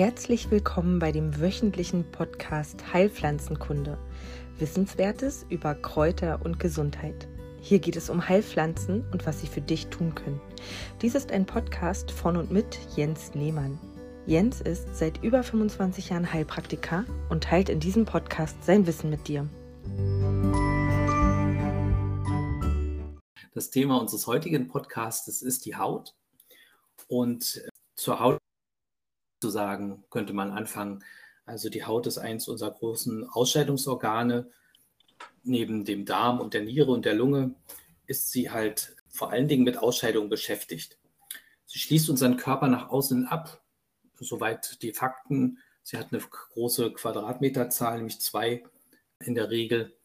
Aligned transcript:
Herzlich 0.00 0.50
willkommen 0.50 0.98
bei 0.98 1.12
dem 1.12 1.42
wöchentlichen 1.42 2.10
Podcast 2.10 2.94
Heilpflanzenkunde. 2.94 3.98
Wissenswertes 4.58 5.44
über 5.50 5.74
Kräuter 5.74 6.40
und 6.42 6.58
Gesundheit. 6.58 7.28
Hier 7.60 7.80
geht 7.80 7.96
es 7.96 8.08
um 8.08 8.26
Heilpflanzen 8.26 9.04
und 9.12 9.26
was 9.26 9.42
sie 9.42 9.46
für 9.46 9.60
dich 9.60 9.88
tun 9.88 10.14
können. 10.14 10.40
Dies 11.02 11.14
ist 11.14 11.30
ein 11.30 11.44
Podcast 11.44 12.10
von 12.12 12.38
und 12.38 12.50
mit 12.50 12.78
Jens 12.96 13.34
Lehmann. 13.34 13.78
Jens 14.24 14.62
ist 14.62 14.88
seit 14.96 15.22
über 15.22 15.42
25 15.42 16.08
Jahren 16.08 16.32
Heilpraktiker 16.32 17.04
und 17.28 17.44
teilt 17.44 17.68
in 17.68 17.78
diesem 17.78 18.06
Podcast 18.06 18.64
sein 18.64 18.86
Wissen 18.86 19.10
mit 19.10 19.28
dir. 19.28 19.46
Das 23.52 23.68
Thema 23.68 24.00
unseres 24.00 24.26
heutigen 24.26 24.66
Podcasts 24.66 25.42
ist 25.42 25.66
die 25.66 25.76
Haut. 25.76 26.14
Und 27.06 27.62
zur 27.96 28.18
Haut 28.18 28.38
zu 29.40 29.50
sagen, 29.50 30.04
könnte 30.10 30.32
man 30.32 30.50
anfangen. 30.50 31.04
Also 31.46 31.68
die 31.68 31.84
Haut 31.84 32.06
ist 32.06 32.18
eins 32.18 32.48
unserer 32.48 32.72
großen 32.72 33.28
Ausscheidungsorgane. 33.28 34.50
Neben 35.42 35.84
dem 35.84 36.04
Darm 36.04 36.40
und 36.40 36.54
der 36.54 36.62
Niere 36.62 36.90
und 36.90 37.04
der 37.04 37.14
Lunge 37.14 37.54
ist 38.06 38.30
sie 38.30 38.50
halt 38.50 38.94
vor 39.08 39.30
allen 39.30 39.48
Dingen 39.48 39.64
mit 39.64 39.78
Ausscheidung 39.78 40.28
beschäftigt. 40.28 40.98
Sie 41.66 41.78
schließt 41.78 42.10
unseren 42.10 42.36
Körper 42.36 42.68
nach 42.68 42.90
außen 42.90 43.26
ab, 43.26 43.62
soweit 44.18 44.82
die 44.82 44.92
Fakten. 44.92 45.58
Sie 45.82 45.96
hat 45.96 46.12
eine 46.12 46.20
große 46.20 46.92
Quadratmeterzahl, 46.92 47.96
nämlich 47.96 48.20
zwei 48.20 48.62
in 49.20 49.34
der 49.34 49.50
Regel. 49.50 49.96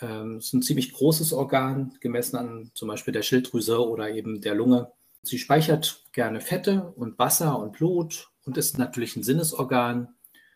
Ähm, 0.00 0.36
es 0.36 0.46
ist 0.46 0.52
ein 0.54 0.62
ziemlich 0.62 0.92
großes 0.92 1.32
Organ, 1.32 1.96
gemessen 2.00 2.36
an 2.36 2.70
zum 2.74 2.88
Beispiel 2.88 3.12
der 3.12 3.22
Schilddrüse 3.22 3.86
oder 3.86 4.10
eben 4.10 4.40
der 4.40 4.54
Lunge. 4.54 4.92
Sie 5.22 5.38
speichert 5.38 6.04
gerne 6.12 6.40
Fette 6.40 6.92
und 6.96 7.18
Wasser 7.18 7.58
und 7.58 7.72
Blut 7.72 8.30
und 8.48 8.56
ist 8.56 8.78
natürlich 8.78 9.14
ein 9.14 9.22
Sinnesorgan. 9.22 10.08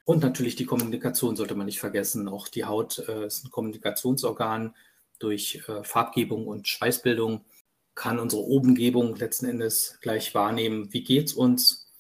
Und 0.06 0.22
natürlich 0.22 0.56
die 0.56 0.64
Kommunikation 0.64 1.36
sollte 1.36 1.54
man 1.54 1.66
nicht 1.66 1.78
vergessen. 1.78 2.26
Auch 2.26 2.48
die 2.48 2.64
Haut 2.64 2.98
äh, 3.06 3.26
ist 3.26 3.44
ein 3.44 3.50
Kommunikationsorgan. 3.50 4.74
Durch 5.18 5.62
äh, 5.68 5.84
Farbgebung 5.84 6.46
und 6.46 6.66
Schweißbildung 6.66 7.44
kann 7.94 8.18
unsere 8.18 8.42
Obengebung 8.42 9.14
letzten 9.14 9.44
Endes 9.44 9.98
gleich 10.00 10.34
wahrnehmen, 10.34 10.90
wie 10.94 11.04
geht 11.04 11.26
es 11.26 11.34
uns. 11.34 11.92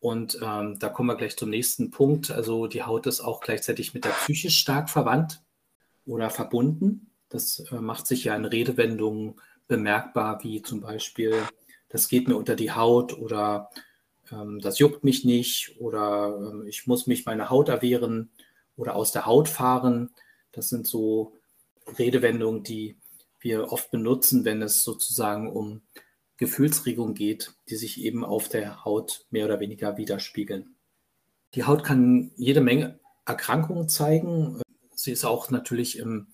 Und 0.00 0.38
ähm, 0.42 0.78
da 0.78 0.88
kommen 0.88 1.10
wir 1.10 1.16
gleich 1.16 1.36
zum 1.36 1.50
nächsten 1.50 1.90
Punkt. 1.90 2.30
Also 2.30 2.66
die 2.66 2.84
Haut 2.84 3.06
ist 3.06 3.20
auch 3.20 3.42
gleichzeitig 3.42 3.92
mit 3.92 4.06
der 4.06 4.10
Psyche 4.10 4.48
stark 4.48 4.88
verwandt 4.88 5.42
oder 6.06 6.30
verbunden. 6.30 7.10
Das 7.28 7.60
äh, 7.70 7.74
macht 7.74 8.06
sich 8.06 8.24
ja 8.24 8.34
in 8.34 8.46
Redewendungen 8.46 9.34
bemerkbar, 9.68 10.42
wie 10.42 10.62
zum 10.62 10.80
Beispiel, 10.80 11.34
das 11.90 12.08
geht 12.08 12.26
mir 12.26 12.36
unter 12.36 12.56
die 12.56 12.72
Haut 12.72 13.18
oder 13.18 13.68
ähm, 14.32 14.60
das 14.60 14.78
juckt 14.78 15.04
mich 15.04 15.24
nicht 15.24 15.76
oder 15.78 16.36
ähm, 16.38 16.66
ich 16.66 16.86
muss 16.86 17.06
mich 17.06 17.26
meine 17.26 17.50
Haut 17.50 17.68
erwehren 17.68 18.30
oder 18.76 18.94
aus 18.96 19.12
der 19.12 19.26
Haut 19.26 19.48
fahren. 19.48 20.10
Das 20.52 20.68
sind 20.68 20.86
so 20.86 21.34
Redewendungen, 21.98 22.62
die 22.62 22.96
wir 23.40 23.72
oft 23.72 23.90
benutzen, 23.90 24.44
wenn 24.44 24.62
es 24.62 24.82
sozusagen 24.82 25.50
um 25.50 25.82
Gefühlsregung 26.36 27.14
geht, 27.14 27.54
die 27.68 27.76
sich 27.76 28.02
eben 28.02 28.24
auf 28.24 28.48
der 28.48 28.84
Haut 28.84 29.26
mehr 29.30 29.46
oder 29.46 29.60
weniger 29.60 29.96
widerspiegeln. 29.96 30.76
Die 31.54 31.64
Haut 31.64 31.84
kann 31.84 32.32
jede 32.36 32.60
Menge 32.60 32.98
Erkrankungen 33.24 33.88
zeigen. 33.88 34.60
Sie 34.94 35.12
ist 35.12 35.24
auch 35.24 35.50
natürlich 35.50 35.98
im 35.98 36.28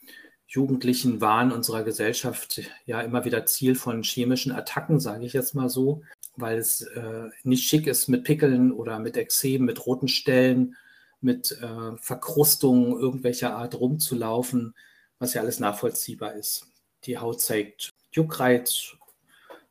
jugendlichen 0.47 1.21
Wahn 1.21 1.53
unserer 1.53 1.83
Gesellschaft 1.83 2.63
ja 2.85 3.01
immer 3.01 3.25
wieder 3.25 3.47
Ziel 3.47 3.75
von 3.75 4.03
chemischen 4.03 4.53
Attacken, 4.53 5.01
sage 5.01 5.25
ich 5.25 5.33
jetzt 5.33 5.55
mal 5.55 5.69
so 5.69 6.03
weil 6.37 6.59
es 6.59 6.83
äh, 6.83 7.29
nicht 7.43 7.69
schick 7.69 7.87
ist 7.87 8.09
mit 8.09 8.25
Pickeln 8.25 8.73
oder 8.73 8.99
mit 8.99 9.17
Ekzemen, 9.17 9.67
mit 9.67 9.87
roten 9.87 10.09
Stellen, 10.09 10.77
mit 11.21 11.53
äh, 11.63 11.97
Verkrustungen 11.99 12.99
irgendwelcher 12.99 13.57
Art 13.57 13.79
rumzulaufen, 13.79 14.75
was 15.19 15.35
ja 15.35 15.43
alles 15.43 15.61
nachvollziehbar 15.61 16.35
ist. 16.35 16.67
Die 17.05 17.19
Haut 17.19 17.41
zeigt 17.41 17.91
Juckreiz, 18.13 18.97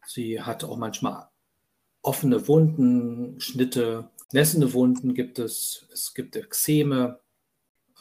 sie 0.06 0.42
hat 0.42 0.64
auch 0.64 0.78
manchmal 0.78 1.28
offene 2.02 2.48
Wunden, 2.48 3.40
Schnitte, 3.40 4.10
nässende 4.32 4.74
Wunden 4.74 5.14
gibt 5.14 5.40
es, 5.40 5.88
es 5.94 6.14
gibt 6.14 6.36
Ekzeme, 6.36 7.20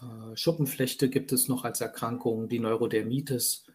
äh, 0.01 0.37
Schuppenflechte 0.37 1.09
gibt 1.09 1.33
es 1.33 1.49
noch 1.49 1.65
als 1.65 1.81
Erkrankung, 1.81 2.49
die 2.49 2.61
Neurodermitis, 2.61 3.67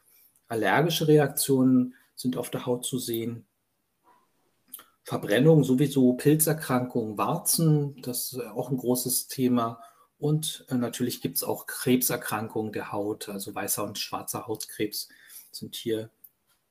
allergische 0.48 1.08
Reaktionen 1.08 1.96
sind 2.16 2.38
auf 2.38 2.50
der 2.50 2.66
Haut 2.66 2.86
zu 2.86 2.98
sehen. 2.98 3.46
Verbrennung 5.06 5.64
sowieso, 5.64 6.14
Pilzerkrankungen, 6.14 7.18
Warzen, 7.18 8.02
das 8.02 8.34
ist 8.34 8.40
auch 8.40 8.72
ein 8.72 8.78
großes 8.78 9.28
Thema. 9.28 9.80
Und 10.18 10.66
äh, 10.70 10.76
natürlich 10.76 11.22
gibt 11.22 11.38
es 11.38 11.44
auch 11.44 11.68
Krebserkrankungen 11.68 12.72
der 12.72 12.92
Haut, 12.92 13.30
also 13.30 13.54
weißer 13.54 13.84
und 13.84 14.00
schwarzer 14.00 14.48
Hautkrebs 14.48 15.10
sind 15.52 15.76
hier 15.76 16.10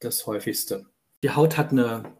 das 0.00 0.26
häufigste. 0.26 0.86
Die 1.22 1.30
Haut 1.30 1.56
hat 1.56 1.70
eine 1.70 2.16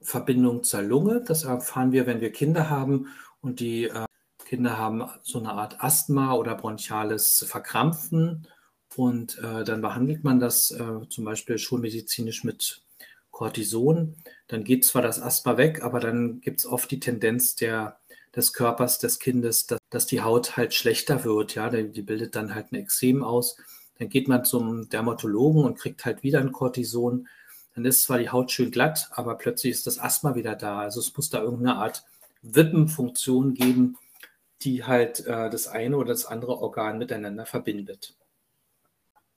Verbindung 0.00 0.64
zur 0.64 0.80
Lunge, 0.80 1.22
das 1.22 1.44
erfahren 1.44 1.92
wir, 1.92 2.06
wenn 2.06 2.22
wir 2.22 2.32
Kinder 2.32 2.70
haben 2.70 3.08
und 3.42 3.60
die 3.60 3.84
äh, 3.84 4.06
Kinder 4.46 4.78
haben 4.78 5.08
so 5.22 5.38
eine 5.38 5.52
Art 5.52 5.82
Asthma 5.82 6.34
oder 6.34 6.54
bronchiales 6.54 7.44
Verkrampfen 7.46 8.48
und 8.96 9.38
äh, 9.38 9.64
dann 9.64 9.82
behandelt 9.82 10.24
man 10.24 10.40
das 10.40 10.70
äh, 10.70 11.08
zum 11.08 11.24
Beispiel 11.24 11.58
schulmedizinisch 11.58 12.44
mit 12.44 12.83
Cortison, 13.34 14.16
dann 14.48 14.64
geht 14.64 14.84
zwar 14.86 15.02
das 15.02 15.20
Asthma 15.20 15.58
weg, 15.58 15.82
aber 15.82 16.00
dann 16.00 16.40
gibt 16.40 16.60
es 16.60 16.66
oft 16.66 16.90
die 16.90 17.00
Tendenz 17.00 17.56
der, 17.56 17.98
des 18.34 18.54
Körpers 18.54 18.98
des 18.98 19.18
Kindes, 19.18 19.66
dass, 19.66 19.80
dass 19.90 20.06
die 20.06 20.22
Haut 20.22 20.56
halt 20.56 20.72
schlechter 20.72 21.24
wird. 21.24 21.54
Ja, 21.54 21.68
die, 21.68 21.90
die 21.90 22.02
bildet 22.02 22.34
dann 22.36 22.54
halt 22.54 22.72
ein 22.72 22.76
Exem 22.76 23.22
aus. 23.22 23.58
Dann 23.98 24.08
geht 24.08 24.28
man 24.28 24.44
zum 24.44 24.88
Dermatologen 24.88 25.64
und 25.64 25.78
kriegt 25.78 26.04
halt 26.04 26.22
wieder 26.22 26.40
ein 26.40 26.52
Cortison. 26.52 27.28
Dann 27.74 27.84
ist 27.84 28.04
zwar 28.04 28.18
die 28.18 28.30
Haut 28.30 28.50
schön 28.50 28.70
glatt, 28.70 29.08
aber 29.10 29.34
plötzlich 29.36 29.72
ist 29.72 29.86
das 29.86 29.98
Asthma 29.98 30.34
wieder 30.36 30.54
da. 30.54 30.78
Also 30.78 31.00
es 31.00 31.14
muss 31.14 31.28
da 31.28 31.42
irgendeine 31.42 31.76
Art 31.76 32.04
Wippenfunktion 32.42 33.54
geben, 33.54 33.98
die 34.62 34.84
halt 34.84 35.26
äh, 35.26 35.50
das 35.50 35.66
eine 35.66 35.96
oder 35.96 36.08
das 36.08 36.24
andere 36.24 36.58
Organ 36.58 36.98
miteinander 36.98 37.46
verbindet 37.46 38.14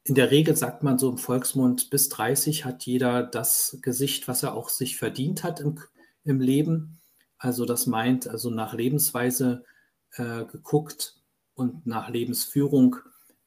in 0.07 0.15
der 0.15 0.31
Regel 0.31 0.55
sagt 0.55 0.83
man 0.83 0.97
so 0.97 1.09
im 1.09 1.17
Volksmund, 1.17 1.89
bis 1.89 2.07
30 2.07 2.63
hat 2.63 2.85
jeder 2.85 3.23
das 3.23 3.77
Gesicht, 3.81 4.29
was 4.29 4.41
er 4.41 4.53
auch 4.53 4.69
sich 4.69 4.95
verdient 4.95 5.43
hat 5.43 5.59
im, 5.59 5.79
im 6.23 6.39
Leben. 6.39 7.01
Also 7.37 7.65
das 7.65 7.87
meint, 7.87 8.25
also 8.25 8.49
nach 8.49 8.73
Lebensweise 8.73 9.65
äh, 10.13 10.45
geguckt 10.45 11.21
und 11.55 11.85
nach 11.85 12.09
Lebensführung 12.09 12.95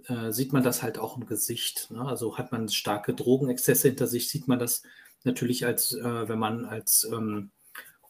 äh, 0.05 0.33
sieht 0.33 0.53
man 0.53 0.63
das 0.63 0.83
halt 0.83 0.99
auch 0.99 1.17
im 1.17 1.25
Gesicht. 1.25 1.91
Ne? 1.91 2.05
Also 2.05 2.37
hat 2.37 2.53
man 2.53 2.69
starke 2.69 3.15
Drogenexzesse 3.15 3.89
hinter 3.89 4.07
sich, 4.07 4.29
sieht 4.29 4.47
man 4.47 4.59
das 4.59 4.83
natürlich 5.25 5.65
als, 5.65 5.95
äh, 5.95 6.29
wenn 6.29 6.39
man 6.39 6.67
als 6.67 7.09
ähm, 7.11 7.53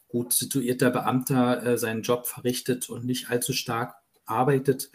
gut 0.09 0.33
situierter 0.33 0.89
Beamter 0.89 1.65
äh, 1.65 1.77
seinen 1.77 2.01
Job 2.01 2.27
verrichtet 2.27 2.89
und 2.89 3.05
nicht 3.05 3.29
allzu 3.29 3.53
stark 3.53 3.95
arbeitet, 4.25 4.91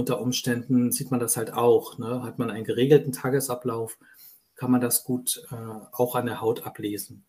unter 0.00 0.20
Umständen 0.20 0.90
sieht 0.90 1.10
man 1.10 1.20
das 1.20 1.36
halt 1.36 1.52
auch. 1.52 1.98
Ne? 1.98 2.22
Hat 2.22 2.38
man 2.38 2.50
einen 2.50 2.64
geregelten 2.64 3.12
Tagesablauf, 3.12 3.98
kann 4.56 4.70
man 4.70 4.80
das 4.80 5.04
gut 5.04 5.42
äh, 5.50 5.54
auch 5.92 6.16
an 6.16 6.26
der 6.26 6.40
Haut 6.40 6.66
ablesen. 6.66 7.24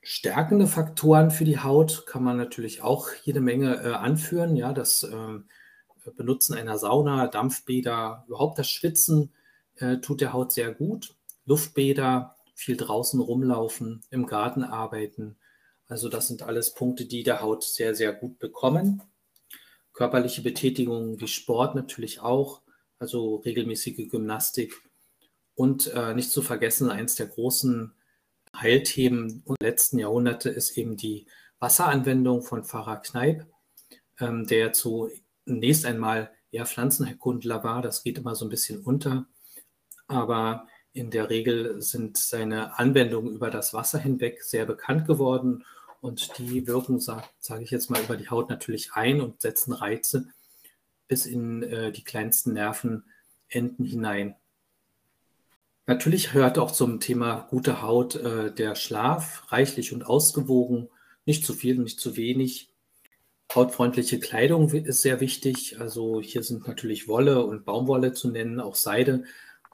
Stärkende 0.00 0.68
Faktoren 0.68 1.32
für 1.32 1.44
die 1.44 1.58
Haut 1.58 2.06
kann 2.06 2.22
man 2.22 2.36
natürlich 2.36 2.80
auch 2.80 3.08
jede 3.24 3.40
Menge 3.40 3.82
äh, 3.82 3.92
anführen. 3.92 4.54
Ja, 4.56 4.72
das 4.72 5.02
äh, 5.02 6.10
Benutzen 6.16 6.54
einer 6.54 6.78
Sauna, 6.78 7.26
Dampfbäder, 7.26 8.24
überhaupt 8.28 8.58
das 8.60 8.70
Schwitzen 8.70 9.32
äh, 9.76 9.96
tut 9.96 10.20
der 10.20 10.32
Haut 10.32 10.52
sehr 10.52 10.72
gut. 10.72 11.16
Luftbäder, 11.44 12.36
viel 12.54 12.76
draußen 12.76 13.20
rumlaufen, 13.20 14.02
im 14.10 14.26
Garten 14.26 14.62
arbeiten. 14.62 15.36
Also 15.88 16.08
das 16.08 16.28
sind 16.28 16.42
alles 16.42 16.74
Punkte, 16.74 17.04
die 17.04 17.24
der 17.24 17.42
Haut 17.42 17.64
sehr, 17.64 17.96
sehr 17.96 18.12
gut 18.12 18.38
bekommen 18.38 19.02
körperliche 19.96 20.42
Betätigung 20.42 21.18
wie 21.20 21.26
Sport 21.26 21.74
natürlich 21.74 22.20
auch, 22.20 22.60
also 22.98 23.36
regelmäßige 23.36 24.08
Gymnastik. 24.08 24.74
Und 25.54 25.88
äh, 25.88 26.14
nicht 26.14 26.30
zu 26.30 26.42
vergessen, 26.42 26.90
eins 26.90 27.14
der 27.16 27.26
großen 27.26 27.94
Heilthemen 28.54 29.42
der 29.46 29.56
letzten 29.60 29.98
Jahrhunderte 29.98 30.50
ist 30.50 30.76
eben 30.76 30.96
die 30.96 31.26
Wasseranwendung 31.60 32.42
von 32.42 32.62
Pfarrer 32.62 32.98
Kneip, 32.98 33.46
ähm, 34.20 34.46
der 34.46 34.74
zunächst 34.74 35.86
einmal 35.86 36.30
eher 36.50 36.66
Pflanzenherkundler 36.66 37.64
war. 37.64 37.80
Das 37.80 38.02
geht 38.02 38.18
immer 38.18 38.34
so 38.34 38.44
ein 38.44 38.50
bisschen 38.50 38.82
unter. 38.82 39.26
Aber 40.08 40.68
in 40.92 41.10
der 41.10 41.30
Regel 41.30 41.80
sind 41.80 42.18
seine 42.18 42.78
Anwendungen 42.78 43.34
über 43.34 43.50
das 43.50 43.72
Wasser 43.72 43.98
hinweg 43.98 44.42
sehr 44.42 44.66
bekannt 44.66 45.06
geworden 45.06 45.64
und 46.00 46.38
die 46.38 46.66
wirken, 46.66 47.00
sage 47.00 47.24
sag 47.38 47.60
ich 47.62 47.70
jetzt 47.70 47.90
mal, 47.90 48.00
über 48.00 48.16
die 48.16 48.28
Haut 48.28 48.50
natürlich 48.50 48.92
ein 48.92 49.20
und 49.20 49.40
setzen 49.40 49.72
Reize 49.72 50.28
bis 51.08 51.26
in 51.26 51.62
äh, 51.62 51.92
die 51.92 52.04
kleinsten 52.04 52.52
Nervenenden 52.52 53.84
hinein. 53.84 54.36
Natürlich 55.86 56.34
hört 56.34 56.58
auch 56.58 56.72
zum 56.72 56.98
Thema 56.98 57.46
gute 57.48 57.80
Haut 57.80 58.16
äh, 58.16 58.52
der 58.52 58.74
Schlaf 58.74 59.44
reichlich 59.52 59.92
und 59.92 60.04
ausgewogen, 60.04 60.88
nicht 61.26 61.44
zu 61.44 61.54
viel, 61.54 61.78
nicht 61.78 62.00
zu 62.00 62.16
wenig. 62.16 62.70
Hautfreundliche 63.54 64.18
Kleidung 64.18 64.70
ist 64.70 65.02
sehr 65.02 65.20
wichtig. 65.20 65.78
Also 65.80 66.20
hier 66.20 66.42
sind 66.42 66.66
natürlich 66.66 67.06
Wolle 67.06 67.46
und 67.46 67.64
Baumwolle 67.64 68.12
zu 68.12 68.28
nennen, 68.28 68.58
auch 68.58 68.74
Seide. 68.74 69.24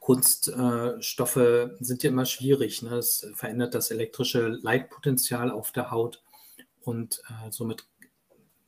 Kunststoffe 0.02 1.36
äh, 1.36 1.68
sind 1.78 2.02
ja 2.02 2.10
immer 2.10 2.26
schwierig. 2.26 2.82
Ne? 2.82 2.90
Das 2.90 3.24
verändert 3.34 3.74
das 3.76 3.92
elektrische 3.92 4.48
Leitpotenzial 4.48 5.52
auf 5.52 5.70
der 5.70 5.92
Haut 5.92 6.20
und 6.80 7.22
äh, 7.28 7.50
somit 7.52 7.86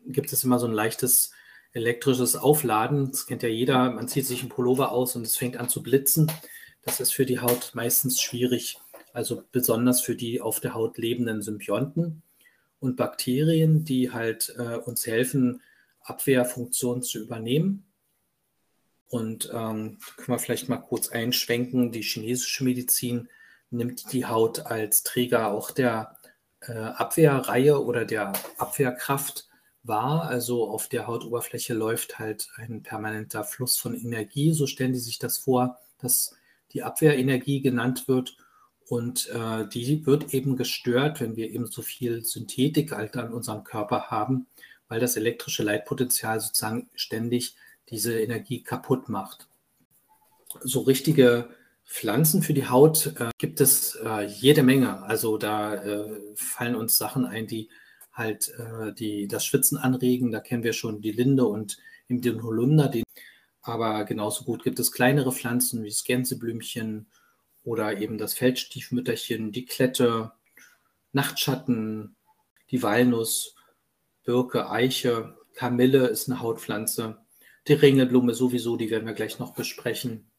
gibt 0.07 0.33
es 0.33 0.45
immer 0.45 0.61
so 0.61 0.67
ein 0.67 0.73
leichtes 0.73 1.33
elektrisches 1.73 2.37
Aufladen. 2.37 3.11
Das 3.11 3.27
kennt 3.27 3.43
ja 3.43 3.49
jeder. 3.49 3.91
Man 3.91 4.07
zieht 4.07 4.27
sich 4.27 4.43
einen 4.43 4.49
Pullover 4.49 4.93
aus 4.93 5.17
und 5.17 5.23
es 5.23 5.37
fängt 5.37 5.57
an 5.57 5.69
zu 5.69 5.83
blitzen. 5.83 6.31
Das 6.83 7.01
ist 7.01 7.13
für 7.13 7.27
die 7.27 7.41
Haut 7.41 7.73
meistens 7.75 8.21
schwierig, 8.21 8.79
also 9.13 9.43
besonders 9.51 10.03
für 10.03 10.15
die 10.15 10.41
auf 10.41 10.61
der 10.61 10.75
Haut 10.75 10.99
lebenden 10.99 11.43
Symbionten 11.43 12.23
und 12.79 12.95
Bakterien, 12.95 13.85
die 13.85 14.13
halt 14.13 14.55
äh, 14.57 14.77
uns 14.77 15.05
helfen, 15.05 15.63
Abwehrfunktionen 16.01 17.03
zu 17.03 17.19
übernehmen. 17.19 17.87
Und 19.15 19.49
ähm, 19.53 19.99
können 20.17 20.27
wir 20.27 20.39
vielleicht 20.41 20.69
mal 20.69 20.79
kurz 20.79 21.09
einschwenken. 21.09 21.93
Die 21.93 22.03
chinesische 22.03 22.65
Medizin 22.65 23.29
nimmt 23.71 24.13
die 24.13 24.27
Haut 24.27 24.67
als 24.67 25.05
Träger 25.05 25.53
auch 25.53 25.71
der 25.71 26.17
äh, 26.63 26.73
Abwehrreihe 26.73 27.81
oder 27.81 28.07
der 28.07 28.33
Abwehrkraft 28.59 29.49
wahr. 29.85 30.25
Also 30.25 30.69
auf 30.69 30.89
der 30.89 31.07
Hautoberfläche 31.07 31.75
läuft 31.75 32.19
halt 32.19 32.49
ein 32.57 32.83
permanenter 32.83 33.45
Fluss 33.45 33.77
von 33.77 33.95
Energie. 33.95 34.53
So 34.53 34.67
stellen 34.67 34.95
die 34.95 34.99
sich 34.99 35.21
das 35.21 35.39
vor, 35.39 35.79
dass 35.99 36.35
die 36.73 36.83
Abwehrenergie 36.83 37.61
genannt 37.63 38.09
wird. 38.09 38.37
Und 38.89 39.29
äh, 39.29 39.69
die 39.69 40.05
wird 40.07 40.35
eben 40.35 40.57
gestört, 40.57 41.21
wenn 41.21 41.37
wir 41.37 41.53
eben 41.53 41.67
so 41.67 41.83
viel 41.83 42.25
Synthetik 42.25 42.91
halt 42.91 43.17
an 43.17 43.33
unserem 43.33 43.63
Körper 43.63 44.11
haben, 44.11 44.49
weil 44.89 44.99
das 44.99 45.17
elektrische 45.17 45.63
Leitpotenzial 45.63 46.41
sozusagen 46.41 46.91
ständig 46.97 47.55
diese 47.91 48.19
Energie 48.21 48.63
kaputt 48.63 49.09
macht. 49.09 49.49
So 50.63 50.81
richtige 50.81 51.51
Pflanzen 51.85 52.43
für 52.43 52.55
die 52.55 52.69
Haut 52.69 53.15
äh, 53.19 53.31
gibt 53.39 53.61
es 53.61 53.97
äh, 53.97 54.23
jede 54.27 54.63
Menge. 54.63 55.03
Also 55.03 55.37
da 55.37 55.75
äh, 55.75 56.21
fallen 56.35 56.77
uns 56.77 56.97
Sachen 56.97 57.27
ein, 57.27 57.47
die 57.47 57.69
halt 58.13 58.53
äh, 58.59 58.93
die, 58.93 59.29
das 59.29 59.45
Schwitzen 59.45 59.77
anregen. 59.77 60.33
Da 60.33 60.41
kennen 60.41 60.63
wir 60.63 60.73
schon 60.73 61.01
die 61.01 61.13
Linde 61.13 61.45
und 61.47 61.79
eben 62.09 62.23
den 62.23 62.43
Holunder. 62.43 62.89
Den, 62.89 63.05
aber 63.63 64.05
genauso 64.05 64.45
gut 64.45 64.63
gibt 64.65 64.79
es 64.79 64.93
kleinere 64.93 65.33
Pflanzen 65.33 65.83
wie 65.83 65.89
das 65.89 66.05
Gänseblümchen 66.05 67.07
oder 67.65 67.99
eben 67.99 68.19
das 68.19 68.35
Feldstiefmütterchen, 68.35 69.53
die 69.53 69.65
Klette, 69.65 70.33
Nachtschatten, 71.13 72.17
die 72.71 72.83
Walnuss, 72.83 73.55
Birke, 74.25 74.71
Eiche, 74.71 75.37
Kamille 75.55 76.07
ist 76.09 76.29
eine 76.29 76.41
Hautpflanze. 76.41 77.19
Die 77.67 77.73
Ringelblume 77.73 78.35
sowieso, 78.35 78.77
die 78.77 78.91
werden 78.91 79.07
wir 79.07 79.15
gleich 79.15 79.39
noch 79.39 79.55
besprechen. 79.55 80.31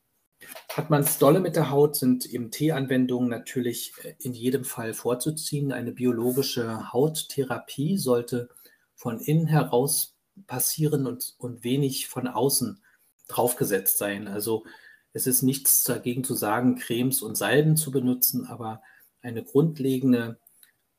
Hat 0.69 0.89
man 0.89 1.01
es 1.01 1.17
dolle 1.17 1.39
mit 1.39 1.55
der 1.55 1.71
Haut, 1.71 1.95
sind 1.95 2.25
eben 2.25 2.51
Teeanwendungen 2.51 3.29
natürlich 3.29 3.93
äh, 4.03 4.15
in 4.19 4.33
jedem 4.33 4.63
Fall 4.63 4.93
vorzuziehen. 4.93 5.71
Eine 5.71 5.91
biologische 5.91 6.91
Hauttherapie 6.91 7.97
sollte 7.97 8.49
von 8.95 9.19
innen 9.19 9.47
heraus 9.47 10.15
passieren 10.47 11.07
und, 11.07 11.35
und 11.37 11.63
wenig 11.63 12.07
von 12.07 12.27
außen 12.27 12.81
draufgesetzt 13.27 13.97
sein. 13.97 14.27
Also 14.27 14.65
es 15.13 15.27
ist 15.27 15.41
nichts 15.41 15.83
dagegen 15.83 16.23
zu 16.23 16.35
sagen, 16.35 16.75
Cremes 16.75 17.21
und 17.21 17.35
Salben 17.35 17.77
zu 17.77 17.89
benutzen, 17.91 18.45
aber 18.45 18.83
eine 19.21 19.43
grundlegende 19.43 20.37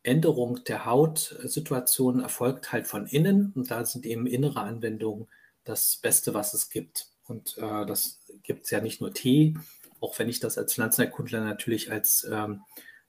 Änderung 0.02 0.64
der 0.64 0.86
Hautsituation 0.86 2.20
erfolgt 2.20 2.72
halt 2.72 2.86
von 2.86 3.06
innen 3.06 3.52
und 3.54 3.70
da 3.70 3.84
sind 3.84 4.06
eben 4.06 4.26
innere 4.26 4.60
Anwendungen 4.60 5.28
das 5.66 5.98
Beste, 5.98 6.32
was 6.32 6.54
es 6.54 6.70
gibt. 6.70 7.08
Und 7.26 7.58
äh, 7.58 7.84
das 7.86 8.20
gibt 8.42 8.64
es 8.64 8.70
ja 8.70 8.80
nicht 8.80 9.00
nur 9.00 9.12
Tee, 9.12 9.56
auch 10.00 10.18
wenn 10.18 10.28
ich 10.28 10.40
das 10.40 10.56
als 10.56 10.74
Pflanzenerkundler 10.74 11.40
natürlich 11.40 11.90
als 11.90 12.26
ähm, 12.30 12.62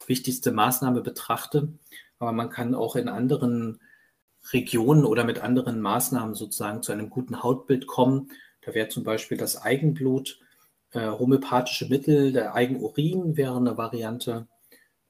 wichtigste 0.05 0.51
Maßnahme 0.51 1.01
betrachte. 1.01 1.69
Aber 2.19 2.31
man 2.31 2.49
kann 2.49 2.75
auch 2.75 2.95
in 2.95 3.07
anderen 3.07 3.79
Regionen 4.51 5.05
oder 5.05 5.23
mit 5.23 5.39
anderen 5.39 5.81
Maßnahmen 5.81 6.33
sozusagen 6.35 6.81
zu 6.81 6.91
einem 6.91 7.09
guten 7.09 7.43
Hautbild 7.43 7.85
kommen. 7.85 8.31
Da 8.61 8.73
wäre 8.73 8.89
zum 8.89 9.03
Beispiel 9.03 9.37
das 9.37 9.61
Eigenblut, 9.61 10.39
äh, 10.91 11.07
homöopathische 11.07 11.87
Mittel, 11.87 12.31
der 12.31 12.55
Eigenurin 12.55 13.37
wäre 13.37 13.57
eine 13.57 13.77
Variante. 13.77 14.47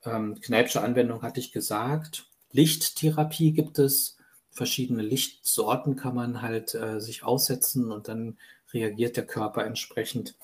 Ähm, 0.04 0.40
Kneipsche 0.42 0.82
Anwendung 0.82 1.22
hatte 1.22 1.40
ich 1.40 1.52
gesagt. 1.52 2.28
Lichttherapie 2.52 3.54
gibt 3.54 3.80
es. 3.80 4.17
Verschiedene 4.57 5.04
Lichtsorten 5.04 5.95
kann 5.95 6.15
man 6.15 6.42
halt 6.42 6.74
äh, 6.74 7.00
sich 7.00 7.21
aussetzen 7.21 7.92
und 7.92 8.07
dann 8.07 8.39
reagiert 8.74 9.15
der 9.15 9.27
Körper 9.27 9.63
entsprechend 9.63 10.36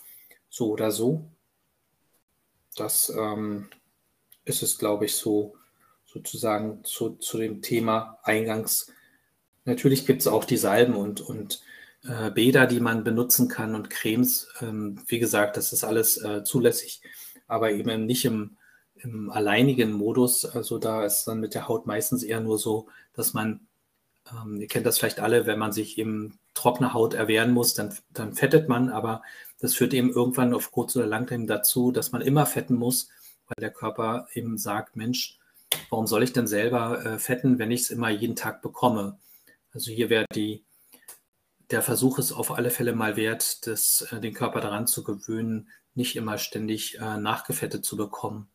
so 0.49 0.69
oder 0.69 0.91
so. 0.91 1.31
Das 2.75 3.09
ähm, 3.09 3.69
ist 4.45 4.61
es, 4.61 4.77
glaube 4.77 5.05
ich, 5.05 5.15
so 5.15 5.55
sozusagen 6.05 6.83
zu, 6.83 7.15
zu 7.15 7.39
dem 7.39 7.63
Thema 7.63 8.19
eingangs. 8.21 8.91
Natürlich 9.65 10.05
gibt 10.05 10.21
es 10.21 10.27
auch 10.27 10.45
die 10.45 10.57
Salben 10.57 10.95
und, 10.95 11.19
und 11.19 11.63
äh, 12.03 12.29
Bäder, 12.29 12.67
die 12.67 12.81
man 12.81 13.03
benutzen 13.03 13.47
kann 13.47 13.73
und 13.73 13.89
Cremes. 13.89 14.47
Ähm, 14.61 15.01
wie 15.07 15.17
gesagt, 15.17 15.57
das 15.57 15.73
ist 15.73 15.83
alles 15.83 16.17
äh, 16.17 16.43
zulässig, 16.43 17.01
aber 17.47 17.71
eben 17.71 18.05
nicht 18.05 18.25
im, 18.25 18.57
im 18.93 19.31
alleinigen 19.31 19.91
Modus. 19.91 20.45
Also 20.45 20.77
da 20.77 21.03
ist 21.03 21.25
dann 21.25 21.39
mit 21.39 21.55
der 21.55 21.67
Haut 21.67 21.87
meistens 21.87 22.21
eher 22.21 22.41
nur 22.41 22.59
so, 22.59 22.89
dass 23.13 23.33
man 23.33 23.67
ähm, 24.31 24.61
ihr 24.61 24.67
kennt 24.67 24.85
das 24.85 24.99
vielleicht 24.99 25.19
alle, 25.19 25.45
wenn 25.45 25.59
man 25.59 25.71
sich 25.71 25.97
eben 25.97 26.39
trockene 26.53 26.93
Haut 26.93 27.13
erwehren 27.13 27.51
muss, 27.51 27.73
dann, 27.73 27.93
dann 28.11 28.33
fettet 28.33 28.69
man, 28.69 28.89
aber 28.89 29.21
das 29.59 29.75
führt 29.75 29.93
eben 29.93 30.11
irgendwann 30.11 30.53
auf 30.53 30.71
kurz 30.71 30.95
oder 30.95 31.05
lang 31.05 31.47
dazu, 31.47 31.91
dass 31.91 32.11
man 32.11 32.21
immer 32.21 32.45
fetten 32.45 32.75
muss, 32.75 33.09
weil 33.47 33.61
der 33.61 33.71
Körper 33.71 34.27
eben 34.33 34.57
sagt, 34.57 34.95
Mensch, 34.95 35.39
warum 35.89 36.07
soll 36.07 36.23
ich 36.23 36.33
denn 36.33 36.47
selber 36.47 37.05
äh, 37.05 37.19
fetten, 37.19 37.59
wenn 37.59 37.71
ich 37.71 37.81
es 37.81 37.89
immer 37.89 38.09
jeden 38.09 38.35
Tag 38.35 38.61
bekomme? 38.61 39.17
Also 39.73 39.91
hier 39.91 40.09
wäre 40.09 40.25
die, 40.35 40.63
der 41.71 41.81
Versuch 41.81 42.19
ist 42.19 42.31
auf 42.31 42.51
alle 42.51 42.69
Fälle 42.69 42.93
mal 42.93 43.15
wert, 43.15 43.65
das, 43.67 44.07
äh, 44.11 44.19
den 44.19 44.33
Körper 44.33 44.61
daran 44.61 44.87
zu 44.87 45.03
gewöhnen, 45.03 45.69
nicht 45.95 46.15
immer 46.15 46.37
ständig 46.37 46.99
äh, 46.99 47.17
nachgefettet 47.17 47.85
zu 47.85 47.97
bekommen. 47.97 48.47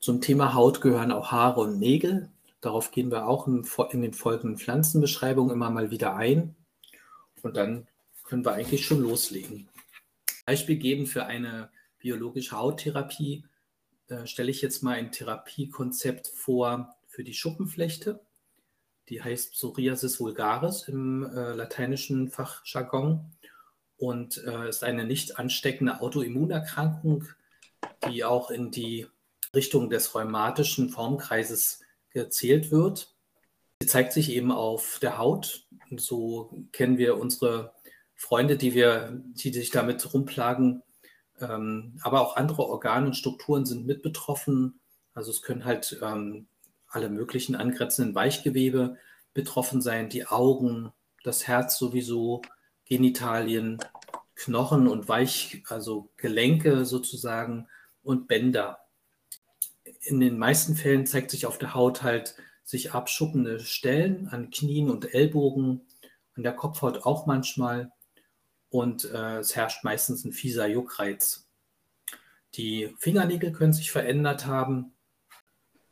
Zum 0.00 0.20
Thema 0.20 0.54
Haut 0.54 0.80
gehören 0.80 1.12
auch 1.12 1.32
Haare 1.32 1.60
und 1.60 1.78
Nägel. 1.78 2.30
Darauf 2.64 2.92
gehen 2.92 3.10
wir 3.10 3.26
auch 3.28 3.46
in, 3.46 3.66
in 3.90 4.00
den 4.00 4.14
folgenden 4.14 4.56
Pflanzenbeschreibungen 4.56 5.52
immer 5.52 5.68
mal 5.68 5.90
wieder 5.90 6.16
ein. 6.16 6.56
Und 7.42 7.58
dann 7.58 7.86
können 8.24 8.42
wir 8.42 8.52
eigentlich 8.52 8.86
schon 8.86 9.02
loslegen. 9.02 9.68
Beispiel 10.46 10.76
geben 10.76 11.06
für 11.06 11.26
eine 11.26 11.68
biologische 11.98 12.56
Hauttherapie 12.56 13.44
äh, 14.08 14.26
stelle 14.26 14.50
ich 14.50 14.62
jetzt 14.62 14.82
mal 14.82 14.94
ein 14.94 15.12
Therapiekonzept 15.12 16.28
vor 16.28 16.96
für 17.06 17.22
die 17.22 17.34
Schuppenflechte. 17.34 18.20
Die 19.10 19.22
heißt 19.22 19.52
Psoriasis 19.52 20.18
vulgaris 20.18 20.88
im 20.88 21.22
äh, 21.24 21.52
lateinischen 21.52 22.30
Fachjargon 22.30 23.30
und 23.98 24.42
äh, 24.42 24.70
ist 24.70 24.84
eine 24.84 25.04
nicht 25.04 25.38
ansteckende 25.38 26.00
Autoimmunerkrankung, 26.00 27.24
die 28.08 28.24
auch 28.24 28.50
in 28.50 28.70
die 28.70 29.06
Richtung 29.54 29.90
des 29.90 30.14
rheumatischen 30.14 30.88
Formkreises 30.88 31.83
gezählt 32.14 32.70
wird. 32.70 33.14
Sie 33.82 33.88
zeigt 33.88 34.12
sich 34.12 34.30
eben 34.30 34.50
auf 34.50 34.98
der 35.02 35.18
Haut. 35.18 35.66
Und 35.90 36.00
so 36.00 36.66
kennen 36.72 36.96
wir 36.96 37.18
unsere 37.18 37.74
Freunde, 38.14 38.56
die 38.56 38.72
wir, 38.72 39.22
die 39.34 39.52
sich 39.52 39.70
damit 39.70 40.14
rumplagen. 40.14 40.82
Ähm, 41.40 41.98
aber 42.02 42.22
auch 42.22 42.36
andere 42.36 42.62
Organe 42.62 43.06
und 43.06 43.16
Strukturen 43.16 43.66
sind 43.66 43.86
mit 43.86 44.02
betroffen. 44.02 44.80
Also 45.12 45.30
es 45.30 45.42
können 45.42 45.64
halt 45.64 45.98
ähm, 46.00 46.46
alle 46.88 47.10
möglichen 47.10 47.56
angrenzenden 47.56 48.14
Weichgewebe 48.14 48.96
betroffen 49.34 49.82
sein, 49.82 50.08
die 50.08 50.26
Augen, 50.26 50.92
das 51.24 51.46
Herz 51.46 51.76
sowieso, 51.76 52.40
Genitalien, 52.84 53.78
Knochen 54.36 54.86
und 54.86 55.08
Weich, 55.08 55.62
also 55.66 56.10
Gelenke 56.16 56.84
sozusagen 56.84 57.68
und 58.02 58.28
Bänder 58.28 58.83
in 60.04 60.20
den 60.20 60.38
meisten 60.38 60.74
Fällen 60.76 61.06
zeigt 61.06 61.30
sich 61.30 61.46
auf 61.46 61.58
der 61.58 61.74
Haut 61.74 62.02
halt 62.02 62.36
sich 62.62 62.92
abschuppende 62.92 63.60
Stellen 63.60 64.28
an 64.28 64.50
Knien 64.50 64.90
und 64.90 65.12
Ellbogen, 65.12 65.82
an 66.36 66.42
der 66.42 66.52
Kopfhaut 66.52 67.04
auch 67.04 67.26
manchmal. 67.26 67.90
Und 68.70 69.04
äh, 69.12 69.38
es 69.38 69.54
herrscht 69.54 69.84
meistens 69.84 70.24
ein 70.24 70.32
fieser 70.32 70.66
Juckreiz. 70.66 71.46
Die 72.54 72.94
Fingernägel 72.98 73.52
können 73.52 73.72
sich 73.72 73.90
verändert 73.90 74.46
haben. 74.46 74.92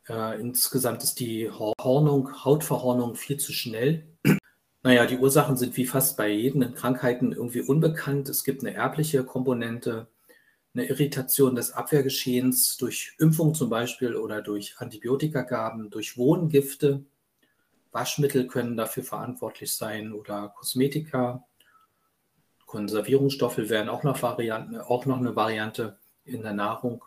Äh, 0.07 0.39
insgesamt 0.39 1.03
ist 1.03 1.19
die 1.19 1.49
Hornung, 1.49 2.43
Hautverhornung 2.43 3.15
viel 3.15 3.37
zu 3.37 3.53
schnell. 3.53 4.05
naja, 4.83 5.05
die 5.05 5.17
Ursachen 5.17 5.57
sind 5.57 5.77
wie 5.77 5.85
fast 5.85 6.17
bei 6.17 6.29
jeden 6.29 6.73
Krankheiten 6.73 7.31
irgendwie 7.31 7.61
unbekannt. 7.61 8.29
Es 8.29 8.43
gibt 8.43 8.63
eine 8.63 8.73
erbliche 8.73 9.23
Komponente, 9.23 10.07
eine 10.73 10.85
Irritation 10.85 11.55
des 11.55 11.71
Abwehrgeschehens 11.71 12.77
durch 12.77 13.15
Impfung 13.19 13.53
zum 13.53 13.69
Beispiel 13.69 14.15
oder 14.15 14.41
durch 14.41 14.75
Antibiotikagaben, 14.77 15.89
durch 15.89 16.17
Wohngifte, 16.17 17.05
Waschmittel 17.93 18.47
können 18.47 18.75
dafür 18.75 19.03
verantwortlich 19.03 19.71
sein 19.71 20.13
oder 20.13 20.49
Kosmetika. 20.49 21.45
Konservierungsstoffe 22.65 23.57
wären 23.57 23.87
auch 23.87 24.03
noch, 24.03 24.21
Varianten, 24.23 24.77
auch 24.77 25.05
noch 25.05 25.19
eine 25.19 25.35
Variante 25.35 25.99
in 26.25 26.41
der 26.41 26.53
Nahrung. 26.53 27.05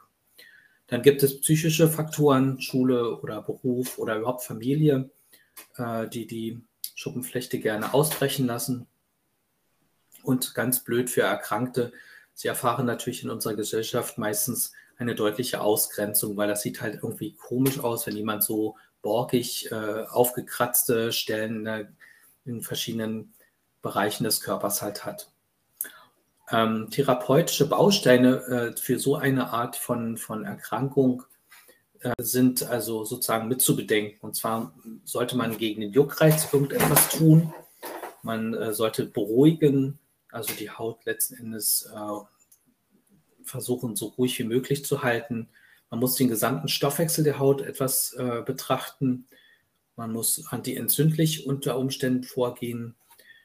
Dann 0.86 1.02
gibt 1.02 1.24
es 1.24 1.40
psychische 1.40 1.88
Faktoren, 1.88 2.60
Schule 2.60 3.20
oder 3.20 3.42
Beruf 3.42 3.98
oder 3.98 4.16
überhaupt 4.16 4.44
Familie, 4.44 5.10
äh, 5.76 6.08
die 6.08 6.28
die 6.28 6.62
Schuppenflechte 6.94 7.58
gerne 7.58 7.92
ausbrechen 7.92 8.46
lassen. 8.46 8.86
Und 10.22 10.54
ganz 10.54 10.84
blöd 10.84 11.10
für 11.10 11.22
Erkrankte, 11.22 11.92
sie 12.36 12.48
erfahren 12.48 12.86
natürlich 12.86 13.24
in 13.24 13.30
unserer 13.30 13.54
Gesellschaft 13.54 14.18
meistens 14.18 14.72
eine 14.98 15.14
deutliche 15.14 15.60
Ausgrenzung, 15.60 16.36
weil 16.36 16.48
das 16.48 16.62
sieht 16.62 16.80
halt 16.80 17.00
irgendwie 17.02 17.34
komisch 17.34 17.80
aus, 17.80 18.06
wenn 18.06 18.16
jemand 18.16 18.44
so 18.44 18.76
borkig 19.02 19.72
äh, 19.72 20.04
aufgekratzte 20.08 21.12
Stellen 21.12 21.66
äh, 21.66 21.86
in 22.44 22.62
verschiedenen 22.62 23.32
Bereichen 23.82 24.24
des 24.24 24.40
Körpers 24.40 24.82
halt 24.82 25.04
hat. 25.04 25.30
Ähm, 26.50 26.88
therapeutische 26.90 27.68
Bausteine 27.68 28.36
äh, 28.36 28.76
für 28.76 28.98
so 28.98 29.16
eine 29.16 29.50
Art 29.50 29.76
von, 29.76 30.16
von 30.16 30.44
Erkrankung 30.44 31.24
äh, 32.00 32.12
sind 32.20 32.62
also 32.62 33.04
sozusagen 33.04 33.48
mitzubedenken. 33.48 34.18
Und 34.20 34.36
zwar 34.36 34.72
sollte 35.04 35.36
man 35.36 35.56
gegen 35.58 35.80
den 35.80 35.92
Juckreiz 35.92 36.52
irgendetwas 36.52 37.08
tun. 37.10 37.52
Man 38.22 38.54
äh, 38.54 38.72
sollte 38.72 39.06
beruhigen, 39.06 39.98
also 40.30 40.54
die 40.54 40.70
Haut 40.70 41.04
letzten 41.04 41.34
Endes 41.36 41.90
äh, 41.94 43.44
versuchen, 43.44 43.96
so 43.96 44.06
ruhig 44.06 44.38
wie 44.38 44.44
möglich 44.44 44.84
zu 44.84 45.02
halten. 45.02 45.48
Man 45.90 46.00
muss 46.00 46.16
den 46.16 46.28
gesamten 46.28 46.68
Stoffwechsel 46.68 47.24
der 47.24 47.38
Haut 47.38 47.62
etwas 47.62 48.12
äh, 48.14 48.42
betrachten. 48.44 49.26
Man 49.94 50.12
muss 50.12 50.46
antientzündlich 50.48 51.46
unter 51.46 51.78
Umständen 51.78 52.24
vorgehen. 52.24 52.96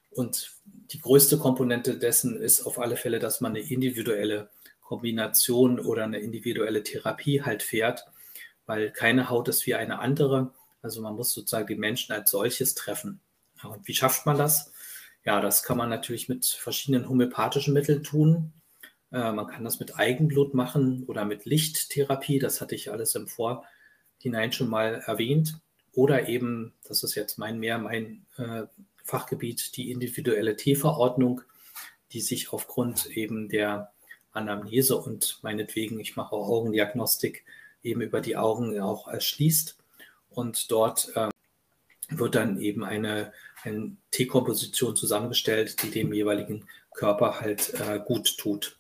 Und 0.10 0.52
die 0.66 1.00
größte 1.00 1.38
Komponente 1.38 1.98
dessen 1.98 2.42
ist 2.42 2.64
auf 2.64 2.80
alle 2.80 2.98
Fälle, 2.98 3.20
dass 3.20 3.40
man 3.40 3.56
eine 3.56 3.66
individuelle 3.66 4.50
Kombination 4.82 5.80
oder 5.80 6.04
eine 6.04 6.20
individuelle 6.20 6.84
Therapie 6.84 7.44
halt 7.44 7.64
fährt, 7.64 8.06
weil 8.66 8.92
keine 8.92 9.30
Haut 9.30 9.48
ist 9.48 9.66
wie 9.66 9.76
eine 9.76 10.00
andere. 10.00 10.54
Also 10.82 11.02
man 11.02 11.16
muss 11.16 11.32
sozusagen 11.32 11.68
den 11.68 11.80
Menschen 11.80 12.12
als 12.12 12.32
solches 12.32 12.76
treffen. 12.76 13.22
Und 13.64 13.88
wie 13.88 13.94
schafft 13.94 14.26
man 14.26 14.38
das? 14.38 14.71
Ja, 15.24 15.40
das 15.40 15.64
kann 15.64 15.78
man 15.78 15.90
natürlich 15.90 16.30
mit 16.30 16.46
verschiedenen 16.46 17.08
homöopathischen 17.08 17.74
Mitteln 17.74 18.04
tun. 18.04 18.54
Äh, 19.12 19.32
man 19.32 19.48
kann 19.48 19.64
das 19.64 19.80
mit 19.80 19.98
Eigenblut 19.98 20.54
machen 20.54 21.04
oder 21.08 21.26
mit 21.26 21.46
Lichttherapie. 21.46 22.40
Das 22.40 22.62
hatte 22.62 22.76
ich 22.76 22.92
alles 22.92 23.16
im 23.16 23.28
Vorhinein 23.28 24.52
schon 24.52 24.70
mal 24.70 25.04
erwähnt. 25.06 25.60
Oder 25.94 26.28
eben, 26.28 26.74
das 26.88 27.04
ist 27.04 27.16
jetzt 27.16 27.38
mein 27.38 27.60
mehr 27.60 27.78
mein 27.78 28.26
äh, 28.38 28.64
Fachgebiet, 29.04 29.76
die 29.76 29.92
individuelle 29.92 30.56
T-Verordnung, 30.56 31.42
die 32.14 32.22
sich 32.22 32.54
aufgrund 32.54 33.06
eben 33.08 33.50
der 33.50 33.92
Anamnese 34.32 34.98
und 34.98 35.40
meinetwegen, 35.42 36.00
ich 36.00 36.16
mache 36.16 36.34
auch 36.34 36.48
Augendiagnostik, 36.48 37.44
eben 37.84 38.02
über 38.02 38.22
die 38.22 38.38
Augen 38.38 38.80
auch 38.80 39.08
erschließt. 39.08 39.78
Und 40.30 40.72
dort 40.72 41.12
äh, 41.16 41.30
wird 42.10 42.36
dann 42.36 42.60
eben 42.60 42.84
eine, 42.84 43.34
eine 43.64 43.96
T-Komposition 44.12 44.96
zusammengestellt, 44.96 45.82
die 45.84 45.92
dem 45.92 46.14
jeweiligen 46.14 46.68
Körper 46.94 47.40
halt 47.40 47.74
äh, 47.80 48.00
gut 48.00 48.38
tut. 48.38 48.78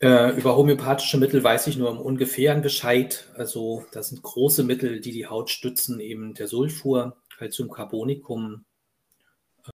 Äh, 0.00 0.36
über 0.38 0.56
homöopathische 0.56 1.18
Mittel 1.18 1.42
weiß 1.42 1.66
ich 1.66 1.76
nur 1.76 1.90
im 1.90 1.98
ungefähren 1.98 2.62
Bescheid. 2.62 3.28
Also 3.34 3.84
das 3.90 4.10
sind 4.10 4.22
große 4.22 4.62
Mittel, 4.62 5.00
die 5.00 5.10
die 5.10 5.26
Haut 5.26 5.50
stützen, 5.50 5.98
eben 5.98 6.34
der 6.34 6.46
Sulfur, 6.46 7.16
Calciumcarbonicum, 7.36 8.64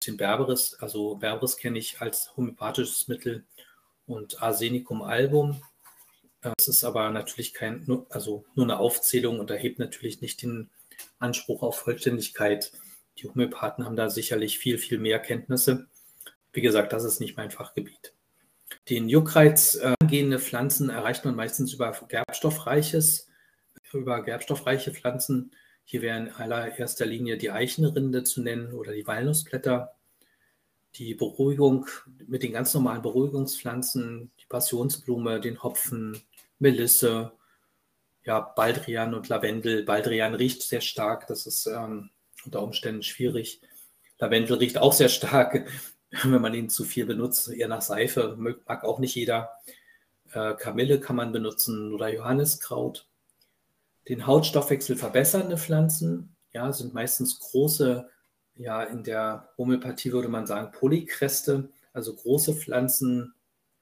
den 0.08 0.18
Berberis. 0.18 0.76
Also 0.80 1.16
Berberis 1.16 1.58
kenne 1.58 1.80
ich 1.80 2.00
als 2.00 2.36
homöopathisches 2.38 3.08
Mittel 3.10 3.44
und 4.08 4.42
Arsenicum 4.42 5.02
album. 5.02 5.62
Das 6.42 6.68
ist 6.68 6.84
aber 6.84 7.10
natürlich 7.10 7.54
kein, 7.54 7.86
also 8.10 8.46
nur 8.56 8.66
eine 8.66 8.80
Aufzählung 8.80 9.40
und 9.40 9.50
erhebt 9.50 9.80
natürlich 9.80 10.22
nicht 10.22 10.42
den 10.42 10.70
Anspruch 11.20 11.64
auf 11.64 11.80
Vollständigkeit. 11.80 12.72
Die 13.18 13.28
Homöopathen 13.28 13.86
haben 13.86 13.96
da 13.96 14.10
sicherlich 14.10 14.58
viel, 14.58 14.78
viel 14.78 14.98
mehr 14.98 15.20
Kenntnisse. 15.20 15.88
Wie 16.52 16.62
gesagt, 16.62 16.94
das 16.94 17.04
ist 17.04 17.20
nicht 17.20 17.38
mein 17.38 17.52
Fachgebiet. 17.52 18.14
Den 18.90 19.08
Juckreiz 19.08 19.76
äh, 19.76 19.94
angehende 20.00 20.40
Pflanzen 20.40 20.90
erreicht 20.90 21.26
man 21.26 21.36
meistens 21.36 21.74
über 21.74 21.92
gerbstoffreiches, 22.08 23.28
über 23.94 24.24
gerbstoffreiche 24.24 24.92
Pflanzen. 24.92 25.52
Hier 25.84 26.02
wäre 26.02 26.18
in 26.18 26.30
allererster 26.32 27.06
Linie 27.06 27.38
die 27.38 27.52
Eichenrinde 27.52 28.24
zu 28.24 28.42
nennen 28.42 28.74
oder 28.74 28.94
die 28.94 29.06
Walnussblätter. 29.06 29.96
Die 30.96 31.16
Beruhigung 31.16 31.88
mit 32.28 32.44
den 32.44 32.54
ganz 32.54 32.74
normalen 32.74 33.02
Beruhigungspflanzen, 33.02 34.32
die 34.40 34.46
Passionsblume, 34.46 35.40
den 35.40 35.64
Hopfen, 35.64 36.22
Melisse, 36.60 37.32
ja, 38.24 38.40
Baldrian 38.40 39.14
und 39.14 39.28
Lavendel. 39.28 39.84
Baldrian 39.84 40.36
riecht 40.36 40.62
sehr 40.62 40.82
stark, 40.82 41.28
das 41.28 41.46
ist 41.46 41.66
ähm, 41.66 42.10
unter 42.46 42.62
Umständen 42.62 43.04
schwierig. 43.04 43.62
Lavendel 44.20 44.58
riecht 44.58 44.78
auch 44.78 44.94
sehr 44.94 45.10
stark. 45.10 45.66
wenn 46.24 46.42
man 46.42 46.54
ihn 46.54 46.70
zu 46.70 46.84
viel 46.84 47.06
benutzt, 47.06 47.50
eher 47.50 47.68
nach 47.68 47.82
Seife, 47.82 48.36
mag 48.38 48.84
auch 48.84 49.00
nicht 49.00 49.16
jeder. 49.16 49.52
Äh, 50.32 50.54
Kamille 50.56 51.00
kann 51.00 51.16
man 51.16 51.32
benutzen 51.32 51.94
oder 51.94 52.14
Johanniskraut. 52.14 53.08
Den 54.08 54.28
Hautstoffwechsel 54.28 54.96
verbessernde 54.96 55.58
Pflanzen, 55.58 56.36
ja, 56.52 56.72
sind 56.72 56.94
meistens 56.94 57.40
große, 57.40 58.10
ja, 58.56 58.84
in 58.84 59.04
der 59.04 59.50
Homöopathie 59.58 60.12
würde 60.12 60.28
man 60.28 60.46
sagen 60.46 60.72
Polykreste, 60.72 61.70
also 61.94 62.14
große 62.14 62.54
Pflanzen 62.54 63.34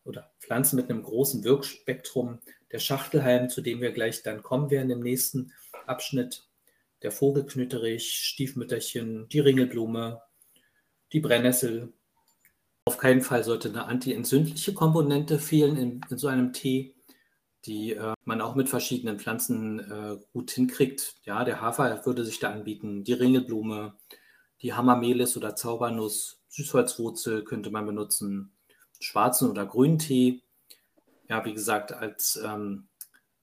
oder 0.06 0.32
Pflanzen 0.40 0.78
mit 0.78 0.90
einem 0.90 1.04
großen 1.04 1.44
Wirkspektrum. 1.44 2.40
Der 2.72 2.80
Schachtelhalm, 2.80 3.50
zu 3.50 3.62
dem 3.62 3.82
wir 3.82 3.92
gleich 3.92 4.24
dann 4.24 4.42
kommen 4.42 4.70
werden 4.70 4.92
im 4.92 5.02
nächsten 5.02 5.52
Abschnitt, 5.86 6.48
der 7.04 7.12
Vogelknütterich, 7.12 8.14
Stiefmütterchen, 8.14 9.28
die 9.30 9.40
Ringelblume, 9.40 10.22
die 11.14 11.20
Brennnessel, 11.20 11.94
auf 12.86 12.98
keinen 12.98 13.22
Fall 13.22 13.44
sollte 13.44 13.70
eine 13.70 13.86
antientzündliche 13.86 14.74
Komponente 14.74 15.40
fehlen 15.40 15.78
in, 15.78 16.02
in 16.10 16.18
so 16.18 16.28
einem 16.28 16.52
Tee, 16.52 16.96
die 17.66 17.94
äh, 17.94 18.14
man 18.26 18.42
auch 18.42 18.56
mit 18.56 18.70
verschiedenen 18.70 19.20
Pflanzen 19.20 19.80
äh, 19.80 20.18
gut 20.34 20.52
hinkriegt. 20.52 21.16
Ja, 21.24 21.44
der 21.44 21.62
Hafer 21.62 22.06
würde 22.06 22.26
sich 22.26 22.40
da 22.40 22.52
anbieten, 22.52 23.04
die 23.04 23.14
Ringelblume, 23.14 23.98
die 24.62 24.74
Hammermelis 24.74 25.38
oder 25.38 25.56
Zaubernuss, 25.56 26.42
Süßholzwurzel 26.50 27.44
könnte 27.44 27.70
man 27.70 27.86
benutzen, 27.86 28.54
schwarzen 29.00 29.50
oder 29.50 29.66
grünen 29.66 30.00
Tee. 30.00 30.44
Ja, 31.30 31.46
wie 31.46 31.54
gesagt, 31.54 31.94
als, 31.94 32.42
ähm, 32.44 32.90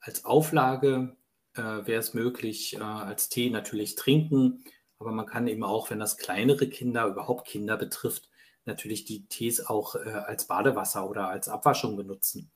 als 0.00 0.24
Auflage 0.24 1.16
äh, 1.58 1.86
wäre 1.86 2.00
es 2.00 2.14
möglich, 2.14 2.76
äh, 2.76 2.80
als 2.80 3.28
Tee 3.28 3.50
natürlich 3.50 3.96
trinken, 3.96 4.64
aber 4.98 5.12
man 5.12 5.26
kann 5.26 5.46
eben 5.48 5.64
auch, 5.64 5.90
wenn 5.90 5.98
das 5.98 6.16
kleinere 6.16 6.68
Kinder, 6.68 7.06
überhaupt 7.06 7.46
Kinder 7.46 7.76
betrifft, 7.76 8.28
natürlich 8.64 9.04
die 9.04 9.26
Tees 9.26 9.66
auch 9.66 9.94
äh, 9.96 10.10
als 10.10 10.46
Badewasser 10.46 11.08
oder 11.08 11.28
als 11.28 11.48
Abwaschung 11.48 11.96
benutzen. 11.96 12.50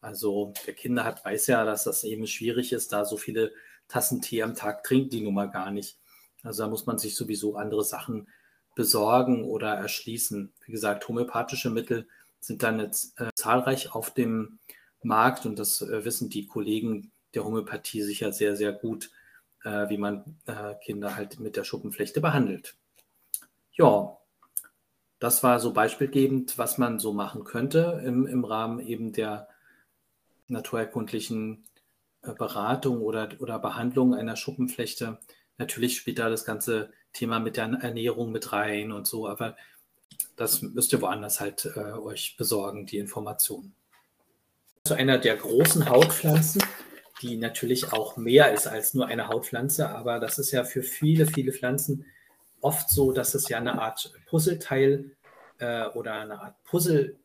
Also 0.00 0.52
der 0.66 0.74
Kinder 0.74 1.04
hat, 1.04 1.24
weiß 1.24 1.46
ja, 1.46 1.64
dass 1.64 1.84
das 1.84 2.04
eben 2.04 2.26
schwierig 2.26 2.72
ist, 2.72 2.92
da 2.92 3.04
so 3.04 3.16
viele 3.16 3.52
Tassen 3.86 4.20
Tee 4.20 4.42
am 4.42 4.54
Tag 4.54 4.82
trinkt 4.84 5.12
die 5.12 5.20
nun 5.20 5.34
mal 5.34 5.50
gar 5.50 5.70
nicht. 5.70 5.98
Also 6.42 6.64
da 6.64 6.68
muss 6.68 6.86
man 6.86 6.98
sich 6.98 7.14
sowieso 7.14 7.56
andere 7.56 7.84
Sachen 7.84 8.28
besorgen 8.74 9.44
oder 9.44 9.74
erschließen. 9.74 10.52
Wie 10.64 10.72
gesagt, 10.72 11.06
homöopathische 11.06 11.70
Mittel 11.70 12.08
sind 12.40 12.64
dann 12.64 12.80
jetzt 12.80 13.20
äh, 13.20 13.30
zahlreich 13.36 13.94
auf 13.94 14.12
dem 14.12 14.58
Markt 15.02 15.46
und 15.46 15.58
das 15.58 15.82
äh, 15.82 16.04
wissen 16.04 16.30
die 16.30 16.46
Kollegen 16.46 17.11
der 17.34 17.44
Homöopathie 17.44 18.02
sicher 18.02 18.32
sehr, 18.32 18.56
sehr 18.56 18.72
gut, 18.72 19.10
äh, 19.64 19.88
wie 19.88 19.98
man 19.98 20.36
äh, 20.46 20.74
Kinder 20.82 21.16
halt 21.16 21.40
mit 21.40 21.56
der 21.56 21.64
Schuppenflechte 21.64 22.20
behandelt. 22.20 22.76
Ja, 23.72 24.18
das 25.18 25.42
war 25.42 25.60
so 25.60 25.72
beispielgebend, 25.72 26.58
was 26.58 26.78
man 26.78 26.98
so 26.98 27.12
machen 27.12 27.44
könnte 27.44 28.02
im, 28.04 28.26
im 28.26 28.44
Rahmen 28.44 28.80
eben 28.80 29.12
der 29.12 29.48
naturerkundlichen 30.48 31.64
äh, 32.22 32.32
Beratung 32.32 33.00
oder, 33.00 33.28
oder 33.38 33.58
Behandlung 33.58 34.14
einer 34.14 34.36
Schuppenflechte. 34.36 35.18
Natürlich 35.58 35.96
spielt 35.96 36.18
da 36.18 36.28
das 36.28 36.44
ganze 36.44 36.92
Thema 37.12 37.38
mit 37.38 37.56
der 37.56 37.66
Ernährung 37.66 38.32
mit 38.32 38.52
rein 38.52 38.90
und 38.90 39.06
so, 39.06 39.28
aber 39.28 39.56
das 40.36 40.62
müsst 40.62 40.92
ihr 40.92 41.00
woanders 41.02 41.40
halt 41.40 41.70
äh, 41.76 41.92
euch 41.92 42.36
besorgen, 42.36 42.86
die 42.86 42.98
Informationen. 42.98 43.74
Zu 44.84 44.94
einer 44.94 45.18
der 45.18 45.36
großen 45.36 45.88
Hautpflanzen, 45.88 46.62
die 47.22 47.36
natürlich 47.36 47.92
auch 47.92 48.16
mehr 48.16 48.52
ist 48.52 48.66
als 48.66 48.94
nur 48.94 49.06
eine 49.06 49.28
Hautpflanze, 49.28 49.88
aber 49.88 50.18
das 50.18 50.38
ist 50.38 50.50
ja 50.50 50.64
für 50.64 50.82
viele, 50.82 51.26
viele 51.26 51.52
Pflanzen 51.52 52.04
oft 52.60 52.88
so, 52.90 53.12
dass 53.12 53.34
es 53.34 53.48
ja 53.48 53.58
eine 53.58 53.80
Art 53.80 54.12
Puzzleteil 54.26 55.16
äh, 55.58 55.86
oder 55.88 56.14
eine 56.14 56.40
Art 56.40 56.62
Puzzlestück 56.64 57.16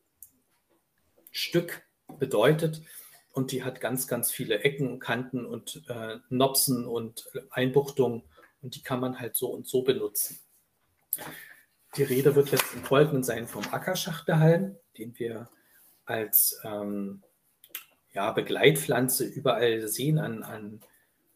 bedeutet. 2.18 2.82
Und 3.32 3.52
die 3.52 3.62
hat 3.62 3.80
ganz, 3.80 4.08
ganz 4.08 4.32
viele 4.32 4.60
Ecken, 4.60 4.98
Kanten 4.98 5.46
und 5.46 5.82
äh, 5.88 6.16
Nopsen 6.28 6.86
und 6.86 7.28
Einbuchtungen 7.50 8.22
und 8.62 8.74
die 8.74 8.82
kann 8.82 9.00
man 9.00 9.20
halt 9.20 9.36
so 9.36 9.48
und 9.50 9.68
so 9.68 9.82
benutzen. 9.82 10.40
Die 11.96 12.02
Rede 12.02 12.34
wird 12.34 12.50
jetzt 12.50 12.74
im 12.74 12.82
Folgenden 12.84 13.22
sein 13.22 13.46
vom 13.46 13.62
Ackerschachtelhalm, 13.70 14.76
den 14.96 15.16
wir 15.18 15.48
als 16.04 16.60
ähm, 16.64 17.22
ja, 18.18 18.32
Begleitpflanze 18.32 19.24
überall 19.24 19.86
sehen 19.86 20.18
an, 20.18 20.42
an, 20.42 20.80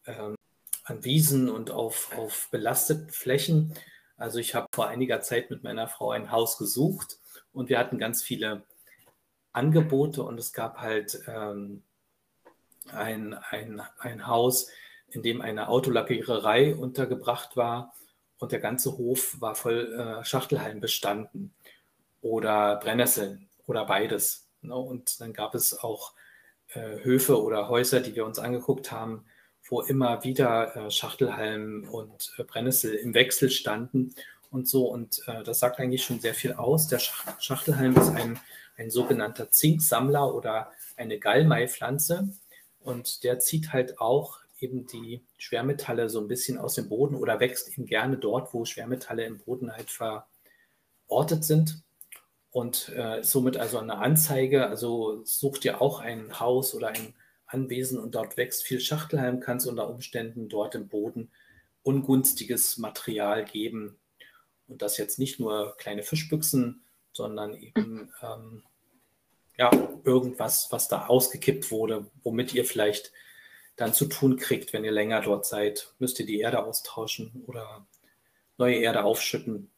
ähm, 0.06 0.34
an 0.82 1.04
Wiesen 1.04 1.48
und 1.48 1.70
auf, 1.70 2.10
auf 2.18 2.48
belasteten 2.50 3.08
Flächen. 3.08 3.72
Also 4.16 4.40
ich 4.40 4.56
habe 4.56 4.66
vor 4.72 4.88
einiger 4.88 5.20
Zeit 5.20 5.48
mit 5.50 5.62
meiner 5.62 5.86
Frau 5.86 6.10
ein 6.10 6.32
Haus 6.32 6.58
gesucht 6.58 7.20
und 7.52 7.68
wir 7.68 7.78
hatten 7.78 7.98
ganz 7.98 8.24
viele 8.24 8.64
Angebote 9.52 10.24
und 10.24 10.40
es 10.40 10.52
gab 10.52 10.78
halt 10.78 11.22
ähm, 11.28 11.84
ein, 12.90 13.34
ein, 13.34 13.80
ein 14.00 14.26
Haus, 14.26 14.68
in 15.08 15.22
dem 15.22 15.40
eine 15.40 15.68
Autolackiererei 15.68 16.74
untergebracht 16.74 17.56
war 17.56 17.94
und 18.38 18.50
der 18.50 18.58
ganze 18.58 18.98
Hof 18.98 19.40
war 19.40 19.54
voll 19.54 19.94
äh, 19.94 20.24
Schachtelhalm 20.24 20.80
bestanden 20.80 21.54
oder 22.22 22.74
Brennnesseln 22.74 23.48
oder 23.68 23.84
beides. 23.84 24.48
Ne? 24.62 24.74
Und 24.74 25.20
dann 25.20 25.32
gab 25.32 25.54
es 25.54 25.78
auch 25.78 26.14
äh, 26.74 27.04
Höfe 27.04 27.42
oder 27.42 27.68
Häuser, 27.68 28.00
die 28.00 28.14
wir 28.14 28.26
uns 28.26 28.38
angeguckt 28.38 28.92
haben, 28.92 29.24
wo 29.68 29.80
immer 29.80 30.22
wieder 30.24 30.76
äh, 30.76 30.90
Schachtelhalm 30.90 31.88
und 31.90 32.32
äh, 32.36 32.44
Brennnessel 32.44 32.94
im 32.94 33.14
Wechsel 33.14 33.50
standen 33.50 34.14
und 34.50 34.68
so. 34.68 34.86
Und 34.86 35.22
äh, 35.26 35.42
das 35.42 35.60
sagt 35.60 35.80
eigentlich 35.80 36.04
schon 36.04 36.20
sehr 36.20 36.34
viel 36.34 36.52
aus. 36.52 36.88
Der 36.88 36.98
Schachtelhalm 36.98 37.96
ist 37.96 38.10
ein, 38.10 38.38
ein 38.76 38.90
sogenannter 38.90 39.50
Zinksammler 39.50 40.34
oder 40.34 40.70
eine 40.96 41.18
Gallmeipflanze. 41.18 42.28
Und 42.80 43.24
der 43.24 43.38
zieht 43.38 43.72
halt 43.72 44.00
auch 44.00 44.38
eben 44.58 44.86
die 44.86 45.22
Schwermetalle 45.38 46.08
so 46.08 46.20
ein 46.20 46.28
bisschen 46.28 46.58
aus 46.58 46.74
dem 46.74 46.88
Boden 46.88 47.16
oder 47.16 47.40
wächst 47.40 47.72
eben 47.72 47.86
gerne 47.86 48.16
dort, 48.16 48.52
wo 48.54 48.64
Schwermetalle 48.64 49.24
im 49.24 49.38
Boden 49.38 49.72
halt 49.72 49.90
verortet 49.90 51.44
sind. 51.44 51.82
Und 52.52 52.90
äh, 52.90 53.22
somit 53.24 53.56
also 53.56 53.78
eine 53.78 53.96
Anzeige, 53.96 54.68
also 54.68 55.24
such 55.24 55.58
dir 55.58 55.80
auch 55.80 56.00
ein 56.00 56.38
Haus 56.38 56.74
oder 56.74 56.88
ein 56.88 57.14
Anwesen 57.46 57.98
und 57.98 58.14
dort 58.14 58.36
wächst 58.36 58.62
viel 58.62 58.78
Schachtelhalm, 58.78 59.40
kann 59.40 59.56
es 59.56 59.66
unter 59.66 59.88
Umständen 59.88 60.48
dort 60.48 60.74
im 60.74 60.88
Boden 60.88 61.30
ungünstiges 61.82 62.76
Material 62.76 63.44
geben. 63.44 63.98
Und 64.68 64.82
das 64.82 64.98
jetzt 64.98 65.18
nicht 65.18 65.40
nur 65.40 65.76
kleine 65.78 66.02
Fischbüchsen, 66.02 66.82
sondern 67.12 67.54
eben 67.54 68.12
ähm, 68.22 68.62
ja, 69.56 69.70
irgendwas, 70.04 70.70
was 70.70 70.88
da 70.88 71.06
ausgekippt 71.06 71.70
wurde, 71.70 72.06
womit 72.22 72.54
ihr 72.54 72.64
vielleicht 72.64 73.12
dann 73.76 73.94
zu 73.94 74.06
tun 74.06 74.36
kriegt, 74.36 74.72
wenn 74.72 74.84
ihr 74.84 74.92
länger 74.92 75.22
dort 75.22 75.46
seid. 75.46 75.94
Müsst 75.98 76.20
ihr 76.20 76.26
die 76.26 76.40
Erde 76.40 76.64
austauschen 76.64 77.44
oder 77.46 77.86
neue 78.58 78.76
Erde 78.76 79.04
aufschütten. 79.04 79.70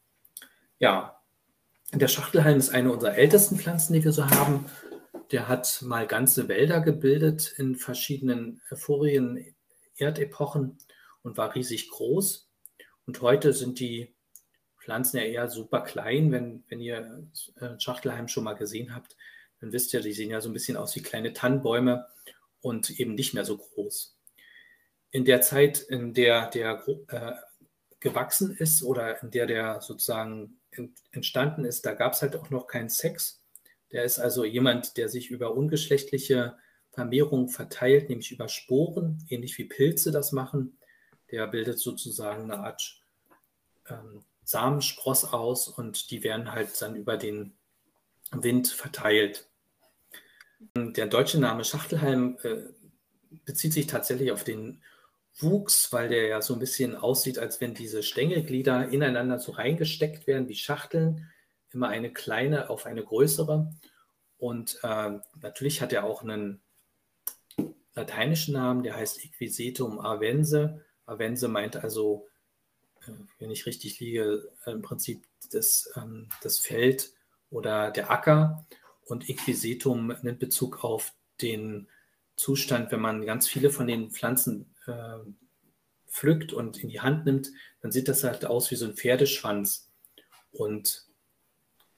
Ja, 0.80 1.20
der 1.98 2.08
Schachtelhalm 2.08 2.58
ist 2.58 2.70
eine 2.70 2.92
unserer 2.92 3.16
ältesten 3.16 3.56
Pflanzen, 3.56 3.92
die 3.92 4.04
wir 4.04 4.12
so 4.12 4.28
haben. 4.28 4.66
Der 5.30 5.48
hat 5.48 5.82
mal 5.82 6.06
ganze 6.06 6.48
Wälder 6.48 6.80
gebildet 6.80 7.54
in 7.56 7.76
verschiedenen 7.76 8.60
vorigen 8.72 9.54
Erdepochen 9.96 10.78
und 11.22 11.36
war 11.36 11.54
riesig 11.54 11.88
groß. 11.90 12.50
Und 13.06 13.20
heute 13.20 13.52
sind 13.52 13.80
die 13.80 14.14
Pflanzen 14.78 15.18
ja 15.18 15.24
eher 15.24 15.48
super 15.48 15.82
klein. 15.82 16.32
Wenn, 16.32 16.64
wenn 16.68 16.80
ihr 16.80 17.28
äh, 17.60 17.78
Schachtelhalm 17.78 18.28
schon 18.28 18.44
mal 18.44 18.54
gesehen 18.54 18.94
habt, 18.94 19.16
dann 19.60 19.72
wisst 19.72 19.94
ihr, 19.94 20.00
die 20.00 20.12
sehen 20.12 20.30
ja 20.30 20.40
so 20.40 20.50
ein 20.50 20.52
bisschen 20.52 20.76
aus 20.76 20.94
wie 20.96 21.02
kleine 21.02 21.32
Tannenbäume 21.32 22.06
und 22.60 22.90
eben 22.98 23.14
nicht 23.14 23.34
mehr 23.34 23.44
so 23.44 23.56
groß. 23.56 24.16
In 25.10 25.24
der 25.24 25.42
Zeit, 25.42 25.78
in 25.78 26.12
der 26.12 26.50
der 26.50 26.82
äh, 27.08 27.32
gewachsen 28.00 28.54
ist 28.56 28.82
oder 28.82 29.22
in 29.22 29.30
der 29.30 29.46
der 29.46 29.80
sozusagen 29.80 30.58
entstanden 31.12 31.64
ist, 31.64 31.86
da 31.86 31.94
gab 31.94 32.12
es 32.12 32.22
halt 32.22 32.36
auch 32.36 32.50
noch 32.50 32.66
keinen 32.66 32.88
Sex. 32.88 33.42
Der 33.92 34.04
ist 34.04 34.18
also 34.18 34.44
jemand, 34.44 34.96
der 34.96 35.08
sich 35.08 35.30
über 35.30 35.54
ungeschlechtliche 35.54 36.56
Vermehrung 36.90 37.48
verteilt, 37.48 38.08
nämlich 38.08 38.30
über 38.30 38.48
Sporen, 38.48 39.24
ähnlich 39.28 39.58
wie 39.58 39.64
Pilze 39.64 40.12
das 40.12 40.32
machen. 40.32 40.78
Der 41.30 41.46
bildet 41.46 41.78
sozusagen 41.78 42.44
eine 42.50 42.62
Art 42.62 43.02
ähm, 43.88 44.24
Samenspross 44.44 45.24
aus 45.24 45.68
und 45.68 46.10
die 46.10 46.22
werden 46.22 46.52
halt 46.52 46.80
dann 46.80 46.96
über 46.96 47.16
den 47.16 47.54
Wind 48.32 48.68
verteilt. 48.68 49.48
Der 50.76 51.06
deutsche 51.06 51.40
Name 51.40 51.64
Schachtelhalm 51.64 52.38
äh, 52.42 52.62
bezieht 53.44 53.72
sich 53.72 53.86
tatsächlich 53.86 54.32
auf 54.32 54.44
den 54.44 54.82
Wuchs, 55.38 55.92
weil 55.92 56.08
der 56.08 56.26
ja 56.26 56.42
so 56.42 56.54
ein 56.54 56.60
bisschen 56.60 56.96
aussieht, 56.96 57.38
als 57.38 57.60
wenn 57.60 57.74
diese 57.74 58.02
Stängelglieder 58.02 58.88
ineinander 58.88 59.38
so 59.38 59.52
reingesteckt 59.52 60.26
werden 60.26 60.48
wie 60.48 60.54
Schachteln, 60.54 61.28
immer 61.70 61.88
eine 61.88 62.12
kleine 62.12 62.70
auf 62.70 62.86
eine 62.86 63.02
größere. 63.02 63.72
Und 64.38 64.78
äh, 64.82 65.18
natürlich 65.40 65.82
hat 65.82 65.92
er 65.92 66.04
auch 66.04 66.22
einen 66.22 66.62
lateinischen 67.94 68.54
Namen, 68.54 68.82
der 68.82 68.96
heißt 68.96 69.24
Equisetum 69.24 70.00
avense. 70.00 70.84
Avense 71.06 71.48
meint 71.48 71.76
also, 71.76 72.28
äh, 73.06 73.12
wenn 73.38 73.50
ich 73.50 73.66
richtig 73.66 73.98
liege, 74.00 74.50
im 74.66 74.82
Prinzip 74.82 75.26
das, 75.50 75.90
ähm, 75.96 76.28
das 76.42 76.58
Feld 76.58 77.12
oder 77.50 77.90
der 77.90 78.10
Acker. 78.10 78.66
Und 79.06 79.28
Equisetum 79.28 80.14
nimmt 80.22 80.38
Bezug 80.38 80.82
auf 80.84 81.12
den 81.40 81.88
Zustand, 82.36 82.90
wenn 82.90 83.00
man 83.00 83.26
ganz 83.26 83.48
viele 83.48 83.70
von 83.70 83.86
den 83.86 84.10
Pflanzen 84.10 84.73
äh, 84.86 85.18
pflückt 86.08 86.52
und 86.52 86.78
in 86.78 86.88
die 86.88 87.00
Hand 87.00 87.26
nimmt, 87.26 87.50
dann 87.80 87.90
sieht 87.90 88.08
das 88.08 88.24
halt 88.24 88.44
aus 88.44 88.70
wie 88.70 88.76
so 88.76 88.86
ein 88.86 88.94
Pferdeschwanz. 88.94 89.90
Und 90.52 91.06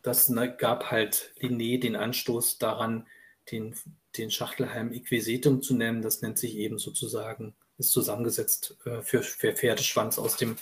das 0.03 0.29
ne, 0.29 0.55
gab 0.57 0.91
halt 0.91 1.33
Linné 1.41 1.81
den 1.81 1.97
Anstoß 1.97 2.59
daran, 2.59 3.07
den, 3.51 3.75
den 4.17 4.31
Schachtelhalm 4.31 4.93
Equisetum 4.93 5.63
zu 5.63 5.75
nennen. 5.75 6.03
Das 6.03 6.23
nennt 6.23 6.39
sich 6.39 6.57
eben 6.57 6.79
sozusagen, 6.79 7.55
ist 7.79 7.91
zusammengesetzt 7.91 8.77
äh, 8.85 9.03
für, 9.03 9.23
für 9.23 9.53
Pferdeschwanz 9.53 10.19
aus 10.19 10.37
dem 10.37 10.57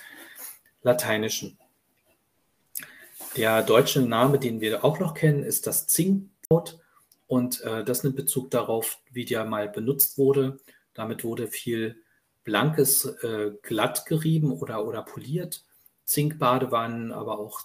Lateinischen. 0.82 1.58
Der 3.36 3.62
deutsche 3.62 4.00
Name, 4.00 4.38
den 4.38 4.60
wir 4.60 4.84
auch 4.84 5.00
noch 5.00 5.14
kennen, 5.14 5.42
ist 5.42 5.66
das 5.66 5.86
Zinkkraut. 5.86 6.80
Und 7.26 7.62
äh, 7.62 7.84
das 7.84 8.04
nimmt 8.04 8.16
Bezug 8.16 8.50
darauf, 8.50 8.98
wie 9.10 9.24
der 9.24 9.44
mal 9.44 9.68
benutzt 9.68 10.18
wurde. 10.18 10.58
Damit 10.92 11.24
wurde 11.24 11.48
viel 11.48 12.03
blankes 12.44 13.04
äh, 13.04 13.52
glatt 13.62 14.06
gerieben 14.06 14.52
oder, 14.52 14.86
oder 14.86 15.02
poliert. 15.02 15.64
Zinkbadewannen, 16.04 17.12
aber 17.12 17.38
auch 17.38 17.62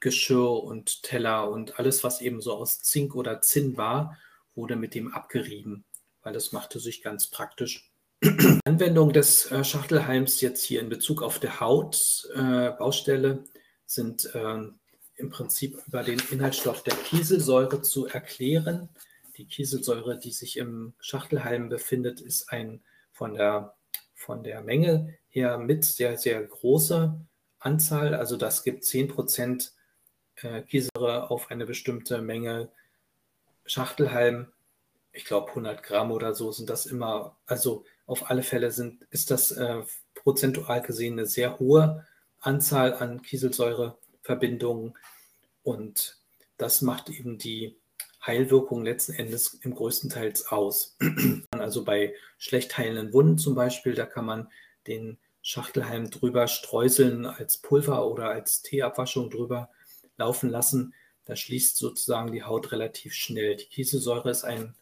Geschirr 0.00 0.62
und 0.62 1.02
Teller 1.02 1.50
und 1.50 1.78
alles, 1.78 2.02
was 2.04 2.20
eben 2.20 2.40
so 2.40 2.54
aus 2.54 2.82
Zink 2.82 3.14
oder 3.14 3.42
Zinn 3.42 3.76
war, 3.76 4.16
wurde 4.54 4.76
mit 4.76 4.94
dem 4.94 5.12
abgerieben, 5.12 5.84
weil 6.22 6.32
das 6.32 6.52
machte 6.52 6.80
sich 6.80 7.02
ganz 7.02 7.28
praktisch. 7.28 7.90
Anwendung 8.64 9.12
des 9.12 9.50
äh, 9.50 9.64
Schachtelhalms 9.64 10.40
jetzt 10.40 10.62
hier 10.64 10.80
in 10.80 10.88
Bezug 10.88 11.22
auf 11.22 11.38
die 11.38 11.48
Hautbaustelle 11.50 13.30
äh, 13.30 13.58
sind 13.86 14.30
ähm, 14.34 14.78
im 15.16 15.30
Prinzip 15.30 15.78
über 15.86 16.02
den 16.02 16.20
Inhaltsstoff 16.30 16.82
der 16.82 16.94
Kieselsäure 16.94 17.82
zu 17.82 18.06
erklären. 18.06 18.88
Die 19.36 19.46
Kieselsäure, 19.46 20.18
die 20.18 20.32
sich 20.32 20.56
im 20.56 20.94
Schachtelhalm 21.00 21.68
befindet, 21.68 22.20
ist 22.20 22.50
ein 22.50 22.82
von 23.12 23.34
der, 23.34 23.74
von 24.20 24.44
der 24.44 24.60
Menge 24.60 25.14
her 25.30 25.56
mit 25.56 25.82
sehr, 25.82 26.18
sehr 26.18 26.42
großer 26.42 27.18
Anzahl. 27.58 28.14
Also 28.14 28.36
das 28.36 28.62
gibt 28.64 28.84
10% 28.84 29.70
äh, 30.36 30.60
Kieselsäure 30.60 31.30
auf 31.30 31.50
eine 31.50 31.64
bestimmte 31.64 32.20
Menge 32.20 32.70
Schachtelhalm. 33.64 34.52
Ich 35.12 35.24
glaube 35.24 35.48
100 35.48 35.82
Gramm 35.82 36.12
oder 36.12 36.34
so 36.34 36.52
sind 36.52 36.68
das 36.68 36.84
immer. 36.84 37.38
Also 37.46 37.84
auf 38.06 38.30
alle 38.30 38.42
Fälle 38.42 38.70
sind, 38.72 39.04
ist 39.10 39.30
das 39.30 39.52
äh, 39.52 39.82
prozentual 40.14 40.82
gesehen 40.82 41.14
eine 41.14 41.26
sehr 41.26 41.58
hohe 41.58 42.06
Anzahl 42.40 42.92
an 42.92 43.22
Kieselsäureverbindungen 43.22 44.98
und 45.62 46.18
das 46.58 46.82
macht 46.82 47.08
eben 47.08 47.38
die 47.38 47.79
Heilwirkung 48.24 48.84
letzten 48.84 49.14
Endes 49.14 49.54
im 49.62 49.74
größten 49.74 50.10
Teil 50.10 50.32
aus. 50.48 50.96
Also 51.50 51.84
bei 51.84 52.14
schlecht 52.38 52.76
heilenden 52.78 53.12
Wunden 53.12 53.38
zum 53.38 53.54
Beispiel, 53.54 53.94
da 53.94 54.06
kann 54.06 54.24
man 54.24 54.48
den 54.86 55.18
Schachtelhalm 55.42 56.10
drüber 56.10 56.48
streuseln 56.48 57.26
als 57.26 57.58
Pulver 57.58 58.06
oder 58.06 58.30
als 58.30 58.62
Teeabwaschung 58.62 59.30
drüber 59.30 59.70
laufen 60.16 60.50
lassen. 60.50 60.94
Da 61.24 61.36
schließt 61.36 61.76
sozusagen 61.76 62.32
die 62.32 62.42
Haut 62.42 62.72
relativ 62.72 63.14
schnell. 63.14 63.56
Die 63.56 63.66
Kieselsäure 63.66 64.30
ist 64.30 64.44
ein, 64.44 64.74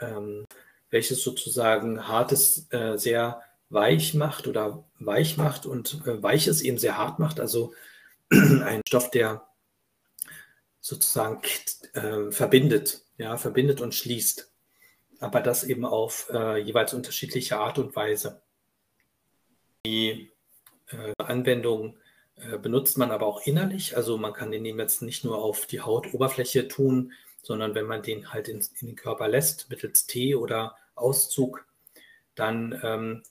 ähm, 0.00 0.44
welches 0.90 1.22
sozusagen 1.22 2.06
hartes 2.08 2.66
äh, 2.70 2.96
sehr 2.96 3.42
weich 3.70 4.14
macht 4.14 4.46
oder 4.46 4.84
weich 4.98 5.36
macht 5.36 5.66
und 5.66 6.02
äh, 6.06 6.22
weiches 6.22 6.62
eben 6.62 6.78
sehr 6.78 6.98
hart 6.98 7.18
macht. 7.18 7.40
Also 7.40 7.72
ein 8.30 8.82
Stoff, 8.86 9.10
der 9.10 9.46
sozusagen 10.82 11.40
äh, 11.94 12.30
verbindet, 12.30 13.06
ja, 13.16 13.38
verbindet 13.38 13.80
und 13.80 13.94
schließt. 13.94 14.52
Aber 15.20 15.40
das 15.40 15.62
eben 15.62 15.86
auf 15.86 16.28
äh, 16.34 16.58
jeweils 16.58 16.92
unterschiedliche 16.92 17.56
Art 17.56 17.78
und 17.78 17.94
Weise. 17.94 18.42
Die 19.86 20.32
äh, 20.88 21.12
Anwendung 21.18 21.96
äh, 22.34 22.58
benutzt 22.58 22.98
man 22.98 23.12
aber 23.12 23.26
auch 23.26 23.46
innerlich. 23.46 23.96
Also 23.96 24.18
man 24.18 24.32
kann 24.32 24.50
den 24.50 24.64
jetzt 24.64 25.02
nicht 25.02 25.24
nur 25.24 25.38
auf 25.38 25.66
die 25.66 25.80
Hautoberfläche 25.80 26.66
tun, 26.66 27.12
sondern 27.42 27.76
wenn 27.76 27.86
man 27.86 28.02
den 28.02 28.32
halt 28.32 28.48
in, 28.48 28.60
in 28.80 28.88
den 28.88 28.96
Körper 28.96 29.28
lässt, 29.28 29.70
mittels 29.70 30.06
Tee 30.06 30.34
oder 30.34 30.76
Auszug, 30.96 31.64
dann 32.34 32.80
ähm, 32.82 33.22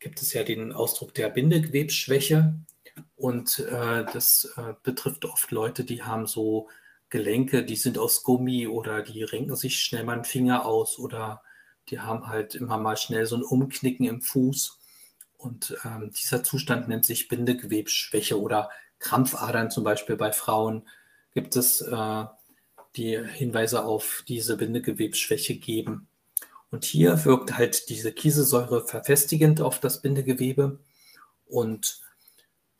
gibt 0.00 0.20
es 0.20 0.34
ja 0.34 0.44
den 0.44 0.72
Ausdruck 0.72 1.14
der 1.14 1.30
Bindegewebsschwäche. 1.30 2.54
Und 3.16 3.58
äh, 3.60 4.04
das 4.12 4.52
äh, 4.58 4.74
betrifft 4.82 5.24
oft 5.24 5.50
Leute, 5.50 5.84
die 5.84 6.02
haben 6.02 6.26
so 6.26 6.68
Gelenke, 7.10 7.64
die 7.64 7.76
sind 7.76 7.98
aus 7.98 8.22
Gummi 8.22 8.68
oder 8.68 9.02
die 9.02 9.22
renken 9.22 9.56
sich 9.56 9.80
schnell 9.80 10.04
mal 10.04 10.14
einen 10.14 10.24
Finger 10.24 10.64
aus 10.64 10.98
oder 10.98 11.42
die 11.88 11.98
haben 11.98 12.28
halt 12.28 12.54
immer 12.54 12.78
mal 12.78 12.96
schnell 12.96 13.26
so 13.26 13.36
ein 13.36 13.42
Umknicken 13.42 14.06
im 14.06 14.22
Fuß. 14.22 14.78
Und 15.36 15.76
ähm, 15.84 16.10
dieser 16.10 16.44
Zustand 16.44 16.88
nennt 16.88 17.04
sich 17.04 17.28
Bindegewebsschwäche 17.28 18.40
oder 18.40 18.70
Krampfadern 19.00 19.70
zum 19.70 19.84
Beispiel 19.84 20.16
bei 20.16 20.32
Frauen 20.32 20.86
gibt 21.32 21.56
es, 21.56 21.80
äh, 21.80 22.24
die 22.96 23.18
Hinweise 23.18 23.84
auf 23.84 24.24
diese 24.28 24.56
Bindegewebsschwäche 24.56 25.56
geben. 25.56 26.08
Und 26.70 26.84
hier 26.84 27.24
wirkt 27.24 27.56
halt 27.56 27.88
diese 27.88 28.12
Kieselsäure 28.12 28.86
verfestigend 28.86 29.60
auf 29.60 29.80
das 29.80 30.02
Bindegewebe 30.02 30.78
und 31.46 32.00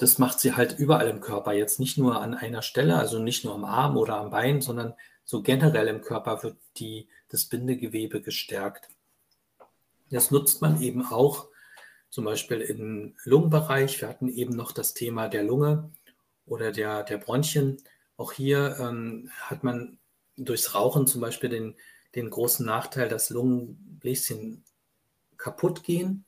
das 0.00 0.18
macht 0.18 0.40
sie 0.40 0.54
halt 0.54 0.78
überall 0.78 1.08
im 1.08 1.20
Körper, 1.20 1.52
jetzt 1.52 1.78
nicht 1.78 1.98
nur 1.98 2.22
an 2.22 2.32
einer 2.32 2.62
Stelle, 2.62 2.96
also 2.96 3.18
nicht 3.18 3.44
nur 3.44 3.54
am 3.54 3.66
Arm 3.66 3.98
oder 3.98 4.16
am 4.16 4.30
Bein, 4.30 4.62
sondern 4.62 4.94
so 5.26 5.42
generell 5.42 5.88
im 5.88 6.00
Körper 6.00 6.42
wird 6.42 6.56
die, 6.78 7.08
das 7.28 7.44
Bindegewebe 7.44 8.22
gestärkt. 8.22 8.88
Das 10.08 10.30
nutzt 10.30 10.62
man 10.62 10.80
eben 10.80 11.04
auch 11.04 11.48
zum 12.08 12.24
Beispiel 12.24 12.62
im 12.62 13.14
Lungenbereich. 13.24 14.00
Wir 14.00 14.08
hatten 14.08 14.30
eben 14.30 14.56
noch 14.56 14.72
das 14.72 14.94
Thema 14.94 15.28
der 15.28 15.44
Lunge 15.44 15.92
oder 16.46 16.72
der, 16.72 17.02
der 17.02 17.18
Bronchien. 17.18 17.76
Auch 18.16 18.32
hier 18.32 18.78
ähm, 18.80 19.30
hat 19.42 19.64
man 19.64 19.98
durchs 20.38 20.74
Rauchen 20.74 21.06
zum 21.06 21.20
Beispiel 21.20 21.50
den, 21.50 21.76
den 22.14 22.30
großen 22.30 22.64
Nachteil, 22.64 23.10
dass 23.10 23.28
Lungenbläschen 23.28 24.64
kaputt 25.36 25.82
gehen. 25.82 26.24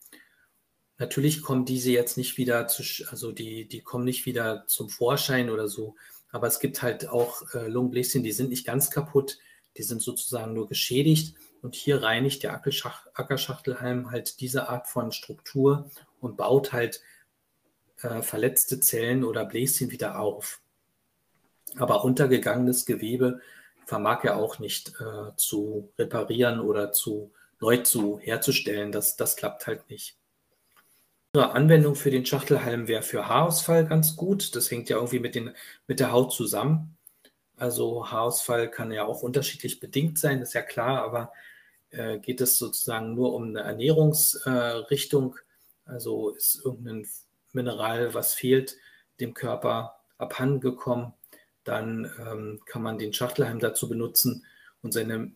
Natürlich 1.02 1.42
kommen 1.42 1.64
diese 1.64 1.90
jetzt 1.90 2.16
nicht 2.16 2.38
wieder 2.38 2.68
zu, 2.68 2.84
also 3.10 3.32
die, 3.32 3.66
die 3.66 3.80
kommen 3.80 4.04
nicht 4.04 4.24
wieder 4.24 4.68
zum 4.68 4.88
Vorschein 4.88 5.50
oder 5.50 5.66
so. 5.66 5.96
Aber 6.30 6.46
es 6.46 6.60
gibt 6.60 6.80
halt 6.80 7.08
auch 7.08 7.42
äh, 7.54 7.66
Lungenbläschen, 7.66 8.22
die 8.22 8.30
sind 8.30 8.50
nicht 8.50 8.64
ganz 8.64 8.88
kaputt, 8.88 9.36
die 9.76 9.82
sind 9.82 10.00
sozusagen 10.00 10.54
nur 10.54 10.68
geschädigt. 10.68 11.34
Und 11.60 11.74
hier 11.74 12.04
reinigt 12.04 12.44
der 12.44 12.54
Ackerschachtelhalm 12.54 14.12
halt 14.12 14.40
diese 14.40 14.68
Art 14.68 14.86
von 14.86 15.10
Struktur 15.10 15.90
und 16.20 16.36
baut 16.36 16.72
halt 16.72 17.02
äh, 18.02 18.22
verletzte 18.22 18.78
Zellen 18.78 19.24
oder 19.24 19.44
Bläschen 19.44 19.90
wieder 19.90 20.20
auf. 20.20 20.60
Aber 21.78 22.04
untergegangenes 22.04 22.86
Gewebe 22.86 23.40
vermag 23.86 24.22
er 24.22 24.36
auch 24.36 24.60
nicht 24.60 24.92
äh, 25.00 25.34
zu 25.34 25.92
reparieren 25.98 26.60
oder 26.60 26.92
zu 26.92 27.32
neu 27.58 27.78
zu 27.78 28.20
herzustellen. 28.20 28.92
Das, 28.92 29.16
das 29.16 29.34
klappt 29.34 29.66
halt 29.66 29.90
nicht. 29.90 30.21
Eine 31.34 31.52
Anwendung 31.52 31.94
für 31.94 32.10
den 32.10 32.26
Schachtelhalm 32.26 32.88
wäre 32.88 33.02
für 33.02 33.26
Haarausfall 33.26 33.86
ganz 33.86 34.16
gut. 34.16 34.54
Das 34.54 34.70
hängt 34.70 34.90
ja 34.90 34.96
irgendwie 34.96 35.18
mit, 35.18 35.34
den, 35.34 35.54
mit 35.86 35.98
der 35.98 36.12
Haut 36.12 36.34
zusammen. 36.34 36.98
Also 37.56 38.10
Haarausfall 38.10 38.70
kann 38.70 38.92
ja 38.92 39.06
auch 39.06 39.22
unterschiedlich 39.22 39.80
bedingt 39.80 40.18
sein, 40.18 40.42
ist 40.42 40.52
ja 40.52 40.60
klar, 40.60 41.02
aber 41.02 41.32
äh, 41.88 42.18
geht 42.18 42.42
es 42.42 42.58
sozusagen 42.58 43.14
nur 43.14 43.32
um 43.32 43.44
eine 43.44 43.60
Ernährungsrichtung. 43.60 45.36
Äh, 45.86 45.92
also 45.92 46.30
ist 46.32 46.60
irgendein 46.62 47.08
Mineral, 47.52 48.12
was 48.12 48.34
fehlt, 48.34 48.76
dem 49.18 49.32
Körper 49.32 49.96
abhandengekommen, 50.18 51.14
dann 51.64 52.12
ähm, 52.20 52.60
kann 52.66 52.82
man 52.82 52.98
den 52.98 53.14
Schachtelhalm 53.14 53.58
dazu 53.58 53.88
benutzen 53.88 54.44
und 54.82 54.92
seine 54.92 55.32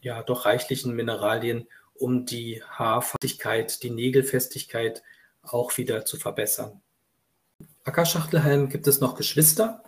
ja 0.00 0.24
doch 0.24 0.44
reichlichen 0.44 0.96
Mineralien, 0.96 1.68
um 1.94 2.26
die 2.26 2.62
Haarfestigkeit, 2.68 3.82
die 3.82 3.90
Nägelfestigkeit 3.90 5.02
auch 5.42 5.76
wieder 5.76 6.04
zu 6.04 6.16
verbessern. 6.16 6.80
Ackerschachtelhalm 7.84 8.68
gibt 8.68 8.86
es 8.86 9.00
noch 9.00 9.16
Geschwister. 9.16 9.82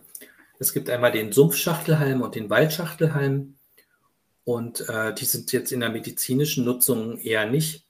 Es 0.59 0.73
gibt 0.73 0.89
einmal 0.91 1.13
den 1.13 1.33
Sumpfschachtelhalm 1.33 2.23
und 2.23 2.35
den 2.35 2.51
Waldschachtelhalm. 2.51 3.57
Und 4.45 4.89
äh, 4.89 5.13
die 5.15 5.25
sind 5.25 5.53
jetzt 5.53 5.73
in 5.73 5.81
der 5.81 5.91
medizinischen 5.91 6.65
Nutzung 6.65 7.19
eher 7.19 7.47
nicht 7.47 7.87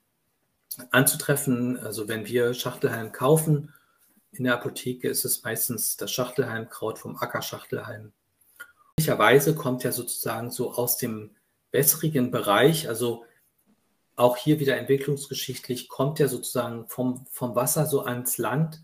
anzutreffen. 0.90 1.78
Also 1.78 2.08
wenn 2.08 2.26
wir 2.26 2.54
Schachtelhalm 2.54 3.12
kaufen 3.12 3.72
in 4.32 4.44
der 4.44 4.54
Apotheke, 4.54 5.08
ist 5.08 5.24
es 5.24 5.42
meistens 5.42 5.96
das 5.96 6.10
Schachtelhalmkraut 6.12 6.98
vom 6.98 7.16
Ackerschachtelhalm. 7.16 8.12
Möglicherweise 8.96 9.54
kommt 9.54 9.84
ja 9.84 9.92
sozusagen 9.92 10.50
so 10.50 10.72
aus 10.72 10.96
dem 10.96 11.30
wässrigen 11.72 12.30
Bereich, 12.30 12.88
also 12.88 13.24
auch 14.16 14.36
hier 14.38 14.58
wieder 14.60 14.76
entwicklungsgeschichtlich, 14.76 15.88
kommt 15.88 16.18
ja 16.18 16.28
sozusagen 16.28 16.88
vom, 16.88 17.26
vom 17.30 17.54
Wasser 17.54 17.86
so 17.86 18.02
ans 18.02 18.38
Land 18.38 18.82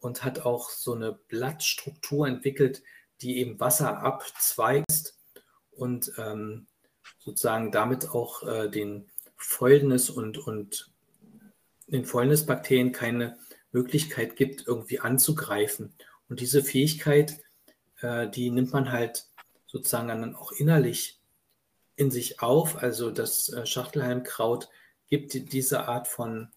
und 0.00 0.22
hat 0.22 0.40
auch 0.40 0.68
so 0.68 0.94
eine 0.94 1.12
Blattstruktur 1.12 2.28
entwickelt, 2.28 2.82
die 3.22 3.38
eben 3.38 3.58
Wasser 3.58 4.02
abzweigt 4.02 5.14
und 5.72 6.12
ähm, 6.18 6.66
sozusagen 7.18 7.72
damit 7.72 8.10
auch 8.10 8.42
äh, 8.42 8.68
den 8.68 9.10
Fäulnis 9.36 10.10
und, 10.10 10.38
und 10.38 10.90
den 11.86 12.04
Fäulnisbakterien 12.04 12.92
keine 12.92 13.38
Möglichkeit 13.72 14.36
gibt, 14.36 14.66
irgendwie 14.66 15.00
anzugreifen. 15.00 15.94
Und 16.28 16.40
diese 16.40 16.62
Fähigkeit, 16.62 17.40
äh, 18.00 18.28
die 18.28 18.50
nimmt 18.50 18.72
man 18.72 18.92
halt 18.92 19.26
sozusagen 19.66 20.08
dann 20.08 20.36
auch 20.36 20.52
innerlich 20.52 21.18
in 21.96 22.10
sich 22.10 22.40
auf. 22.40 22.82
Also 22.82 23.10
das 23.10 23.48
äh, 23.50 23.66
Schachtelhalmkraut 23.66 24.68
gibt 25.08 25.52
diese 25.52 25.86
Art 25.88 26.08
von 26.08 26.48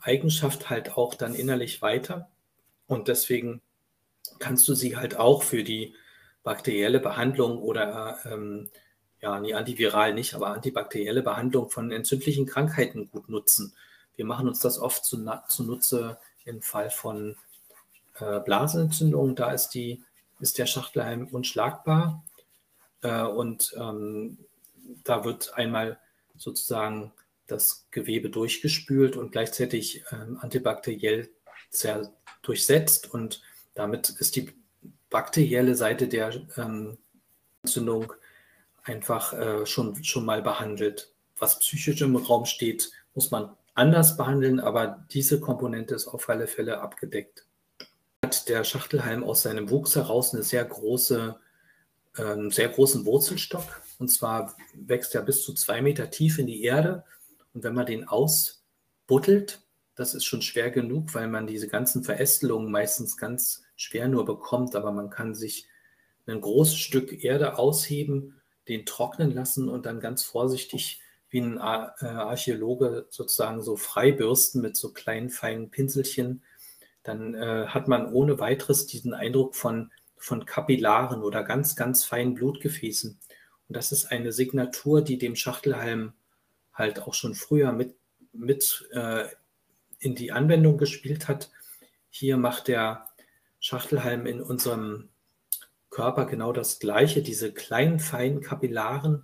Eigenschaft 0.00 0.70
halt 0.70 0.96
auch 0.96 1.14
dann 1.14 1.34
innerlich 1.34 1.82
weiter. 1.82 2.30
Und 2.86 3.08
deswegen 3.08 3.60
kannst 4.38 4.66
du 4.68 4.74
sie 4.74 4.96
halt 4.96 5.16
auch 5.16 5.42
für 5.42 5.62
die 5.62 5.94
bakterielle 6.42 7.00
Behandlung 7.00 7.58
oder 7.58 8.18
ähm, 8.24 8.70
ja, 9.20 9.38
nee, 9.38 9.52
antiviral 9.52 10.14
nicht, 10.14 10.34
aber 10.34 10.48
antibakterielle 10.48 11.22
Behandlung 11.22 11.68
von 11.68 11.92
entzündlichen 11.92 12.46
Krankheiten 12.46 13.10
gut 13.10 13.28
nutzen. 13.28 13.74
Wir 14.16 14.24
machen 14.24 14.48
uns 14.48 14.60
das 14.60 14.78
oft 14.78 15.04
zu, 15.04 15.24
zunutze 15.48 16.18
im 16.44 16.62
Fall 16.62 16.90
von 16.90 17.36
äh, 18.18 18.40
Blasenentzündungen. 18.40 19.36
Da 19.36 19.52
ist, 19.52 19.70
die, 19.70 20.02
ist 20.40 20.58
der 20.58 20.66
Schachtelhalm 20.66 21.26
unschlagbar. 21.26 22.24
Äh, 23.02 23.22
und 23.22 23.74
ähm, 23.78 24.38
da 25.04 25.24
wird 25.24 25.54
einmal 25.54 25.98
sozusagen 26.36 27.12
das 27.46 27.86
Gewebe 27.90 28.30
durchgespült 28.30 29.16
und 29.16 29.32
gleichzeitig 29.32 30.04
ähm, 30.12 30.38
antibakteriell 30.40 31.28
durchsetzt. 32.42 33.12
Und 33.12 33.42
damit 33.74 34.08
ist 34.08 34.36
die 34.36 34.52
bakterielle 35.10 35.74
Seite 35.74 36.08
der 36.08 36.32
ähm, 36.56 36.96
Entzündung 37.62 38.12
einfach 38.82 39.32
äh, 39.32 39.66
schon, 39.66 40.02
schon 40.04 40.24
mal 40.24 40.42
behandelt. 40.42 41.12
Was 41.38 41.58
psychisch 41.58 42.00
im 42.00 42.16
Raum 42.16 42.46
steht, 42.46 42.90
muss 43.14 43.30
man 43.30 43.56
anders 43.74 44.16
behandeln, 44.16 44.60
aber 44.60 45.04
diese 45.10 45.40
Komponente 45.40 45.94
ist 45.94 46.06
auf 46.06 46.28
alle 46.28 46.46
Fälle 46.46 46.80
abgedeckt. 46.80 47.46
Hat 48.24 48.48
der 48.48 48.64
Schachtelhalm 48.64 49.24
aus 49.24 49.42
seinem 49.42 49.70
Wuchs 49.70 49.96
heraus 49.96 50.34
eine 50.34 50.42
sehr 50.42 50.64
große, 50.64 51.38
äh, 52.16 52.50
sehr 52.50 52.68
großen 52.68 53.04
Wurzelstock. 53.04 53.82
Und 54.00 54.08
zwar 54.08 54.56
wächst 54.74 55.14
er 55.14 55.22
bis 55.22 55.44
zu 55.44 55.54
zwei 55.54 55.80
Meter 55.80 56.10
tief 56.10 56.38
in 56.38 56.48
die 56.48 56.64
Erde. 56.64 57.04
Und 57.54 57.62
wenn 57.62 57.74
man 57.74 57.86
den 57.86 58.08
ausbuddelt, 58.08 59.62
das 59.94 60.14
ist 60.14 60.24
schon 60.24 60.42
schwer 60.42 60.70
genug, 60.70 61.14
weil 61.14 61.28
man 61.28 61.46
diese 61.46 61.68
ganzen 61.68 62.02
Verästelungen 62.02 62.72
meistens 62.72 63.16
ganz 63.16 63.62
schwer 63.76 64.08
nur 64.08 64.24
bekommt, 64.24 64.74
aber 64.74 64.90
man 64.90 65.10
kann 65.10 65.34
sich 65.34 65.68
ein 66.26 66.40
großes 66.40 66.78
Stück 66.78 67.22
Erde 67.22 67.58
ausheben 67.58 68.40
den 68.70 68.86
trocknen 68.86 69.34
lassen 69.34 69.68
und 69.68 69.84
dann 69.84 70.00
ganz 70.00 70.22
vorsichtig 70.22 71.00
wie 71.28 71.40
ein 71.40 71.58
äh, 71.58 72.06
Archäologe 72.06 73.06
sozusagen 73.10 73.62
so 73.62 73.76
freibürsten 73.76 74.62
mit 74.62 74.76
so 74.76 74.92
kleinen, 74.92 75.30
feinen 75.30 75.70
Pinselchen. 75.70 76.42
Dann 77.02 77.34
äh, 77.34 77.66
hat 77.66 77.88
man 77.88 78.12
ohne 78.12 78.38
weiteres 78.38 78.86
diesen 78.86 79.14
Eindruck 79.14 79.54
von, 79.54 79.90
von 80.16 80.44
Kapillaren 80.46 81.22
oder 81.22 81.44
ganz, 81.44 81.76
ganz 81.76 82.04
feinen 82.04 82.34
Blutgefäßen. 82.34 83.18
Und 83.70 83.76
das 83.76 83.92
ist 83.92 84.06
eine 84.06 84.32
Signatur, 84.32 85.00
die 85.00 85.16
dem 85.16 85.36
Schachtelhalm 85.36 86.12
halt 86.74 87.02
auch 87.02 87.14
schon 87.14 87.36
früher 87.36 87.70
mit, 87.70 87.94
mit 88.32 88.88
äh, 88.90 89.26
in 90.00 90.16
die 90.16 90.32
Anwendung 90.32 90.76
gespielt 90.76 91.28
hat. 91.28 91.52
Hier 92.08 92.36
macht 92.36 92.66
der 92.66 93.06
Schachtelhalm 93.60 94.26
in 94.26 94.42
unserem 94.42 95.08
Körper 95.88 96.26
genau 96.26 96.52
das 96.52 96.80
Gleiche. 96.80 97.22
Diese 97.22 97.52
kleinen, 97.52 98.00
feinen 98.00 98.40
Kapillaren, 98.40 99.22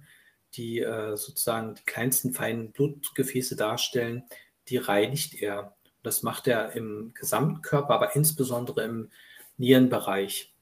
die 0.55 0.79
äh, 0.79 1.17
sozusagen 1.17 1.75
die 1.75 1.83
kleinsten, 1.83 2.33
feinen 2.33 2.71
Blutgefäße 2.71 3.57
darstellen, 3.57 4.23
die 4.69 4.77
reinigt 4.77 5.43
er. 5.43 5.75
Das 6.05 6.23
macht 6.23 6.47
er 6.47 6.71
im 6.77 7.13
gesamten 7.15 7.63
Körper, 7.63 7.95
aber 7.95 8.15
insbesondere 8.15 8.85
im 8.85 9.11
Nierenbereich. 9.57 10.55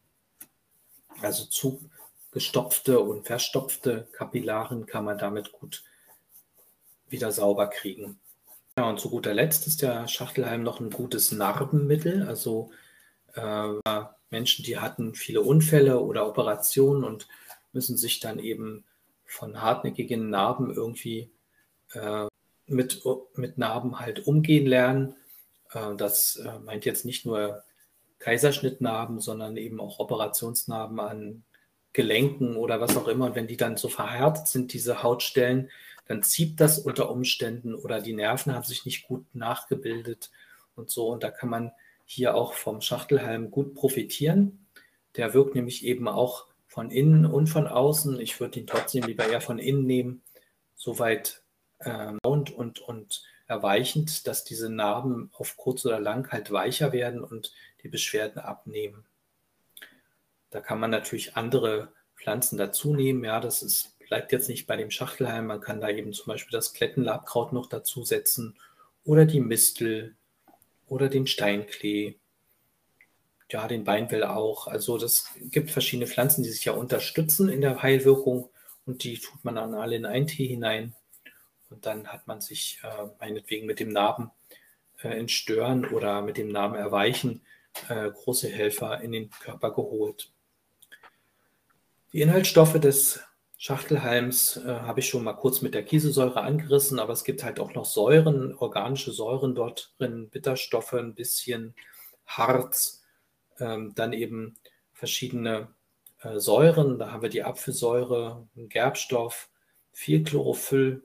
Also 1.20 1.44
zugestopfte 2.35 2.99
und 2.99 3.27
verstopfte 3.27 4.09
Kapillaren 4.12 4.87
kann 4.87 5.05
man 5.05 5.18
damit 5.18 5.53
gut 5.53 5.85
wieder 7.09 7.31
sauber 7.31 7.68
kriegen. 7.68 8.18
Ja, 8.77 8.88
und 8.90 8.99
zu 8.99 9.09
guter 9.09 9.33
Letzt 9.33 9.68
ist 9.68 9.83
der 9.83 10.09
Schachtelhalm 10.09 10.64
noch 10.64 10.81
ein 10.81 10.90
gutes 10.90 11.31
Narbenmittel. 11.31 12.27
Also 12.27 12.73
äh, 13.35 13.68
Menschen, 14.31 14.64
die 14.64 14.79
hatten 14.79 15.14
viele 15.14 15.42
Unfälle 15.42 16.01
oder 16.01 16.27
Operationen 16.27 17.05
und 17.05 17.29
müssen 17.73 17.97
sich 17.97 18.18
dann 18.18 18.40
eben 18.40 18.85
von 19.27 19.62
hartnäckigen 19.62 20.29
Narben 20.29 20.75
irgendwie 20.75 21.31
äh, 21.92 22.27
mit, 22.66 23.05
mit 23.37 23.59
Narben 23.59 24.01
halt 24.01 24.27
umgehen 24.27 24.66
lernen. 24.66 25.14
Äh, 25.73 25.94
das 25.94 26.35
äh, 26.37 26.59
meint 26.64 26.85
jetzt 26.85 27.05
nicht 27.05 27.27
nur 27.27 27.62
Kaiserschnittnarben, 28.18 29.20
sondern 29.20 29.57
eben 29.57 29.79
auch 29.79 30.01
Operationsnarben 30.01 30.99
an 30.99 31.44
Gelenken 31.94 32.57
oder 32.57 32.80
was 32.80 32.96
auch 32.96 33.09
immer. 33.09 33.24
Und 33.24 33.35
wenn 33.35 33.46
die 33.46 33.57
dann 33.57 33.78
so 33.78 33.88
verhärtet 33.88 34.48
sind, 34.48 34.74
diese 34.74 35.02
Hautstellen, 35.02 35.70
dann 36.07 36.22
zieht 36.22 36.61
das 36.61 36.78
unter 36.78 37.11
Umständen 37.11 37.74
oder 37.74 38.02
die 38.02 38.12
Nerven 38.12 38.52
haben 38.52 38.64
sich 38.64 38.85
nicht 38.85 39.07
gut 39.07 39.24
nachgebildet 39.35 40.30
und 40.76 40.90
so. 40.90 41.09
Und 41.09 41.22
da 41.22 41.30
kann 41.30 41.48
man 41.48 41.72
hier 42.04 42.35
auch 42.35 42.52
vom 42.52 42.83
Schachtelhalm 42.83 43.50
gut 43.50 43.74
profitieren. 43.74 44.66
Der 45.16 45.33
wirkt 45.33 45.54
nämlich 45.54 45.85
eben 45.87 46.09
auch 46.09 46.46
von 46.66 46.90
innen 46.90 47.24
und 47.24 47.46
von 47.46 47.66
außen. 47.66 48.20
Ich 48.20 48.38
würde 48.40 48.61
ihn 48.61 48.66
trotzdem 48.66 49.04
lieber 49.04 49.26
eher 49.26 49.40
von 49.40 49.59
innen 49.59 49.87
nehmen, 49.87 50.22
soweit 50.74 51.42
ähm, 51.80 52.18
und, 52.22 52.50
und, 52.50 52.80
und 52.80 53.22
erweichend, 53.46 54.26
dass 54.26 54.44
diese 54.44 54.68
Narben 54.68 55.30
auf 55.33 55.57
kurz 55.57 55.87
oder 55.87 56.00
lang 56.00 56.30
halt 56.33 56.50
weicher 56.50 56.92
werden 56.92 57.22
und 57.22 57.52
die 57.83 57.88
Beschwerden 57.88 58.40
abnehmen. 58.40 59.04
Da 60.55 60.61
kann 60.61 60.79
man 60.79 60.90
natürlich 60.90 61.37
andere 61.37 61.88
Pflanzen 62.14 62.57
dazu 62.57 62.95
nehmen. 62.95 63.25
Ja, 63.25 63.40
das 63.40 63.64
ist, 63.64 63.99
bleibt 63.99 64.31
jetzt 64.31 64.49
nicht 64.49 64.69
bei 64.69 64.77
dem 64.77 64.88
Schachtelhalm. 64.88 65.49
Man 65.49 65.61
kann 65.61 65.81
da 65.81 65.88
eben 65.88 66.12
zum 66.12 66.27
Beispiel 66.27 66.53
das 66.53 66.73
Klettenlabkraut 66.73 67.53
noch 67.53 67.69
dazusetzen 67.69 68.57
oder 69.03 69.25
die 69.25 69.40
Mistel 69.40 70.14
oder 70.87 71.09
den 71.09 71.27
Steinklee. 71.27 72.21
Ja, 73.51 73.67
den 73.67 73.83
Beinwell 73.83 74.23
auch. 74.23 74.69
Also 74.69 74.97
das 74.97 75.27
gibt 75.40 75.73
verschiedene 75.73 76.07
Pflanzen, 76.07 76.45
die 76.45 76.51
sich 76.51 76.64
ja 76.64 76.73
unterstützen 76.73 77.49
in 77.49 77.61
der 77.61 77.83
Heilwirkung 77.83 78.49
und 78.87 79.03
die 79.03 79.19
tut 79.19 79.45
man 79.45 79.57
dann 79.57 79.75
alle 79.75 79.97
in 79.97 80.07
einen 80.07 80.29
Tee 80.29 80.47
hinein. 80.47 80.95
Und 81.69 81.85
dann 81.85 82.07
hat 82.07 82.29
man 82.29 82.40
sich 82.40 82.79
äh, 82.85 83.09
meinetwegen 83.19 83.67
mit 83.67 83.81
dem 83.81 83.88
Narben 83.88 84.31
äh, 85.03 85.09
entstören 85.09 85.85
oder 85.85 86.23
mit 86.23 86.37
dem 86.37 86.53
Narben 86.53 86.77
erweichen 86.77 87.43
äh, 87.88 88.09
große 88.09 88.49
Helfer 88.49 89.01
in 89.01 89.11
den 89.11 89.31
Körper 89.31 89.73
geholt. 89.73 90.31
Die 92.14 92.20
Inhaltsstoffe 92.20 92.79
des 92.79 93.18
Schachtelhalms 93.59 94.59
äh, 94.59 94.68
habe 94.68 95.00
ich 95.00 95.09
schon 95.09 95.24
mal 95.24 95.33
kurz 95.33 95.62
mit 95.62 95.74
der 95.74 95.83
Kieselsäure 95.83 96.42
angerissen, 96.42 97.00
aber 97.00 97.12
es 97.12 97.24
gibt 97.24 97.42
halt 97.42 97.59
auch 97.59 97.74
noch 97.74 97.87
Säuren, 97.87 98.55
organische 98.55 99.11
Säuren 99.11 99.57
dort 99.57 99.92
drin, 99.98 100.29
Bitterstoffe, 100.31 100.92
ein 100.94 101.16
bisschen 101.16 101.74
Harz, 102.24 103.03
ähm, 103.59 103.96
dann 103.96 104.12
eben 104.12 104.55
verschiedene 104.92 105.74
äh, 106.20 106.38
Säuren. 106.38 107.00
Da 107.00 107.11
haben 107.11 107.22
wir 107.22 107.31
die 107.31 107.42
Apfelsäure, 107.42 108.46
Gerbstoff, 108.55 109.48
viel 109.90 110.22
Chlorophyll 110.22 111.03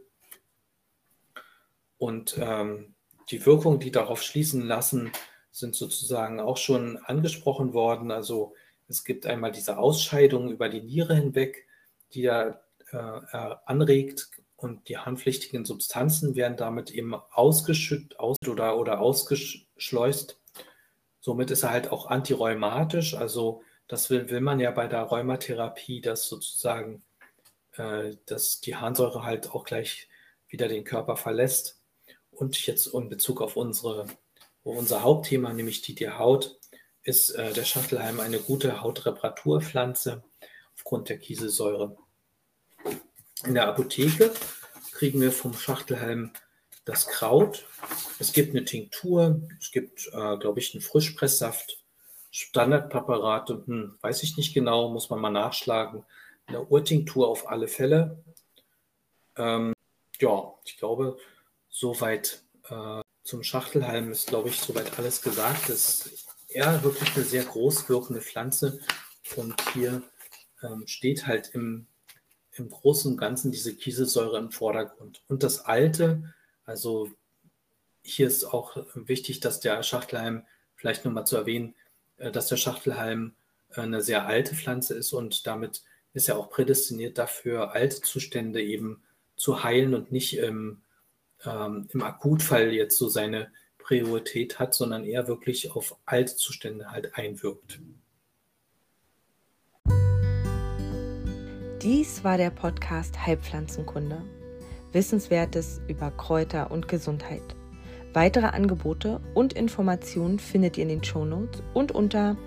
und 1.98 2.38
ähm, 2.40 2.94
die 3.32 3.44
Wirkungen, 3.48 3.80
die 3.80 3.90
darauf 3.90 4.22
schließen 4.22 4.62
lassen, 4.62 5.12
sind 5.50 5.74
sozusagen 5.74 6.40
auch 6.40 6.58
schon 6.58 6.98
angesprochen 6.98 7.74
worden. 7.74 8.12
Also 8.12 8.54
es 8.90 9.04
gibt 9.04 9.26
einmal 9.26 9.52
diese 9.52 9.78
Ausscheidung 9.78 10.52
über 10.52 10.68
die 10.68 10.82
Niere 10.82 11.16
hinweg, 11.16 11.68
die 12.14 12.26
er 12.26 12.64
äh, 12.92 12.98
anregt 13.66 14.30
und 14.56 14.90
die 14.90 14.98
harnpflichtigen 14.98 15.64
Substanzen 15.64 16.36
werden 16.36 16.58
damit 16.58 16.92
eben 16.92 17.14
ausgeschüttet 17.14 18.20
aus 18.20 18.38
oder, 18.48 18.78
oder 18.78 19.00
ausgeschleust. 19.00 20.40
Somit 21.22 21.52
ist 21.52 21.64
er 21.64 21.70
halt 21.70 21.92
auch 21.92 22.08
antirheumatisch. 22.08 23.16
Also 23.16 23.62
das 23.88 24.10
will, 24.10 24.30
will 24.30 24.42
man 24.42 24.60
ja 24.60 24.72
bei 24.72 24.88
der 24.88 25.04
Rheumatherapie, 25.04 26.02
dass 26.02 26.28
sozusagen 26.28 27.04
äh, 27.80 28.18
dass 28.26 28.60
die 28.60 28.76
Harnsäure 28.76 29.24
halt 29.24 29.52
auch 29.52 29.64
gleich 29.64 30.10
wieder 30.50 30.68
den 30.68 30.84
Körper 30.84 31.16
verlässt. 31.16 31.82
Und 32.32 32.66
jetzt 32.68 32.88
in 32.88 33.10
Bezug 33.10 33.42
auf 33.42 33.56
unsere, 33.56 34.08
unser 34.64 35.04
Hauptthema, 35.04 35.54
nämlich 35.54 35.82
die, 35.82 35.96
die 35.96 36.10
Haut, 36.10 36.59
ist 37.04 37.32
äh, 37.32 37.54
der 37.54 37.64
Schachtelhalm 37.64 38.20
eine 38.20 38.40
gute 38.40 38.82
Hautreparaturpflanze 38.82 40.24
aufgrund 40.76 41.10
der 41.10 41.18
Kieselsäure. 41.18 41.98
In 43.46 43.54
der 43.54 43.68
Apotheke 43.68 44.32
kriegen 44.92 45.22
wir 45.22 45.32
vom 45.32 45.54
Schachtelhalm 45.54 46.32
das 46.86 47.08
Kraut. 47.08 47.66
Es 48.20 48.34
gibt 48.34 48.56
eine 48.56 48.66
Tinktur, 48.66 49.42
es 49.60 49.72
gibt, 49.72 50.08
äh, 50.08 50.38
glaube 50.38 50.60
ich, 50.60 50.74
einen 50.74 50.82
Frischpresssaft, 50.82 51.84
Standardpräparate, 52.32 53.64
hm, 53.66 53.98
weiß 54.02 54.24
ich 54.24 54.38
nicht 54.38 54.54
genau, 54.54 54.90
muss 54.90 55.10
man 55.10 55.20
mal 55.20 55.30
nachschlagen. 55.30 56.04
Eine 56.48 56.64
Urtinktur 56.64 57.28
auf 57.28 57.48
alle 57.48 57.68
Fälle. 57.68 58.24
Ähm, 59.38 59.74
ja, 60.20 60.54
ich 60.66 60.78
glaube, 60.78 61.18
soweit 61.70 62.44
äh, 62.70 63.02
zum 63.24 63.44
Schachtelhalm 63.44 64.12
ist, 64.12 64.28
glaube 64.28 64.50
ich, 64.50 64.60
soweit 64.60 64.98
alles 64.98 65.22
gesagt. 65.22 65.70
Es 65.70 66.28
eher 66.50 66.84
wirklich 66.84 67.16
eine 67.16 67.24
sehr 67.24 67.44
groß 67.44 67.88
wirkende 67.90 68.22
Pflanze 68.22 68.80
und 69.36 69.56
hier 69.74 70.02
ähm, 70.62 70.86
steht 70.88 71.28
halt 71.28 71.52
im, 71.54 71.88
im 72.54 72.70
Großen 72.70 73.12
und 73.12 73.18
Ganzen 73.18 73.52
diese 73.52 73.76
Kieselsäure 73.76 74.38
im 74.38 74.52
Vordergrund. 74.52 75.24
Und 75.28 75.44
das 75.44 75.62
Alte, 75.62 76.34
also 76.66 77.12
hier 78.04 78.28
ist 78.28 78.46
auch 78.46 78.78
wichtig, 78.96 79.40
dass 79.40 79.60
der 79.60 79.84
Schachtelhalm, 79.84 80.44
vielleicht 80.76 81.06
nochmal 81.06 81.28
zu 81.28 81.38
erwähnen, 81.38 81.76
äh, 82.18 82.32
dass 82.32 82.48
der 82.48 82.58
Schachtelhalm 82.58 83.36
äh, 83.72 83.82
eine 83.82 84.02
sehr 84.02 84.26
alte 84.26 84.56
Pflanze 84.56 84.96
ist 84.96 85.14
und 85.14 85.46
damit 85.46 85.84
ist 86.14 86.28
er 86.28 86.38
auch 86.38 86.50
prädestiniert 86.50 87.18
dafür, 87.18 87.72
alte 87.74 88.02
Zustände 88.02 88.64
eben 88.64 89.04
zu 89.36 89.64
heilen 89.64 89.94
und 89.94 90.12
nicht 90.12 90.38
im, 90.38 90.82
ähm, 91.46 91.88
im 91.94 92.02
Akutfall 92.02 92.74
jetzt 92.74 92.98
so 92.98 93.08
seine 93.08 93.52
Priorität 93.90 94.60
hat, 94.60 94.76
sondern 94.76 95.04
eher 95.04 95.28
wirklich 95.28 95.72
auf 95.72 95.98
alte 96.06 96.36
Zustände 96.36 96.92
halt 96.92 97.16
einwirkt. 97.16 97.82
Dies 101.82 102.24
war 102.24 102.38
der 102.38 102.52
Podcast 102.52 103.26
Heilpflanzenkunde. 103.26 104.22
Wissenswertes 104.92 105.82
über 105.88 106.12
Kräuter 106.12 106.70
und 106.70 106.88
Gesundheit. 106.88 107.42
Weitere 108.14 108.46
Angebote 108.46 109.20
und 109.34 109.54
Informationen 109.54 110.38
findet 110.38 110.78
ihr 110.78 110.84
in 110.84 110.90
den 110.90 111.04
Shownotes 111.04 111.64
und 111.74 111.92
unter 111.92 112.38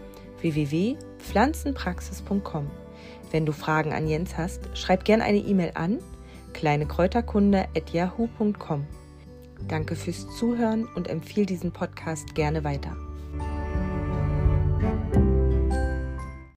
www.pflanzenpraxis.com. 0.40 2.70
Wenn 3.32 3.46
du 3.46 3.52
Fragen 3.52 3.92
an 3.92 4.06
Jens 4.06 4.36
hast, 4.36 4.68
schreib 4.78 5.04
gerne 5.04 5.24
eine 5.24 5.38
E-Mail 5.38 5.72
an 5.74 5.98
kleinekräuterkunde@yahoo.com. 6.52 8.86
Danke 9.68 9.96
fürs 9.96 10.26
Zuhören 10.36 10.86
und 10.94 11.08
empfehle 11.08 11.46
diesen 11.46 11.72
Podcast 11.72 12.34
gerne 12.34 12.64
weiter. 12.64 12.96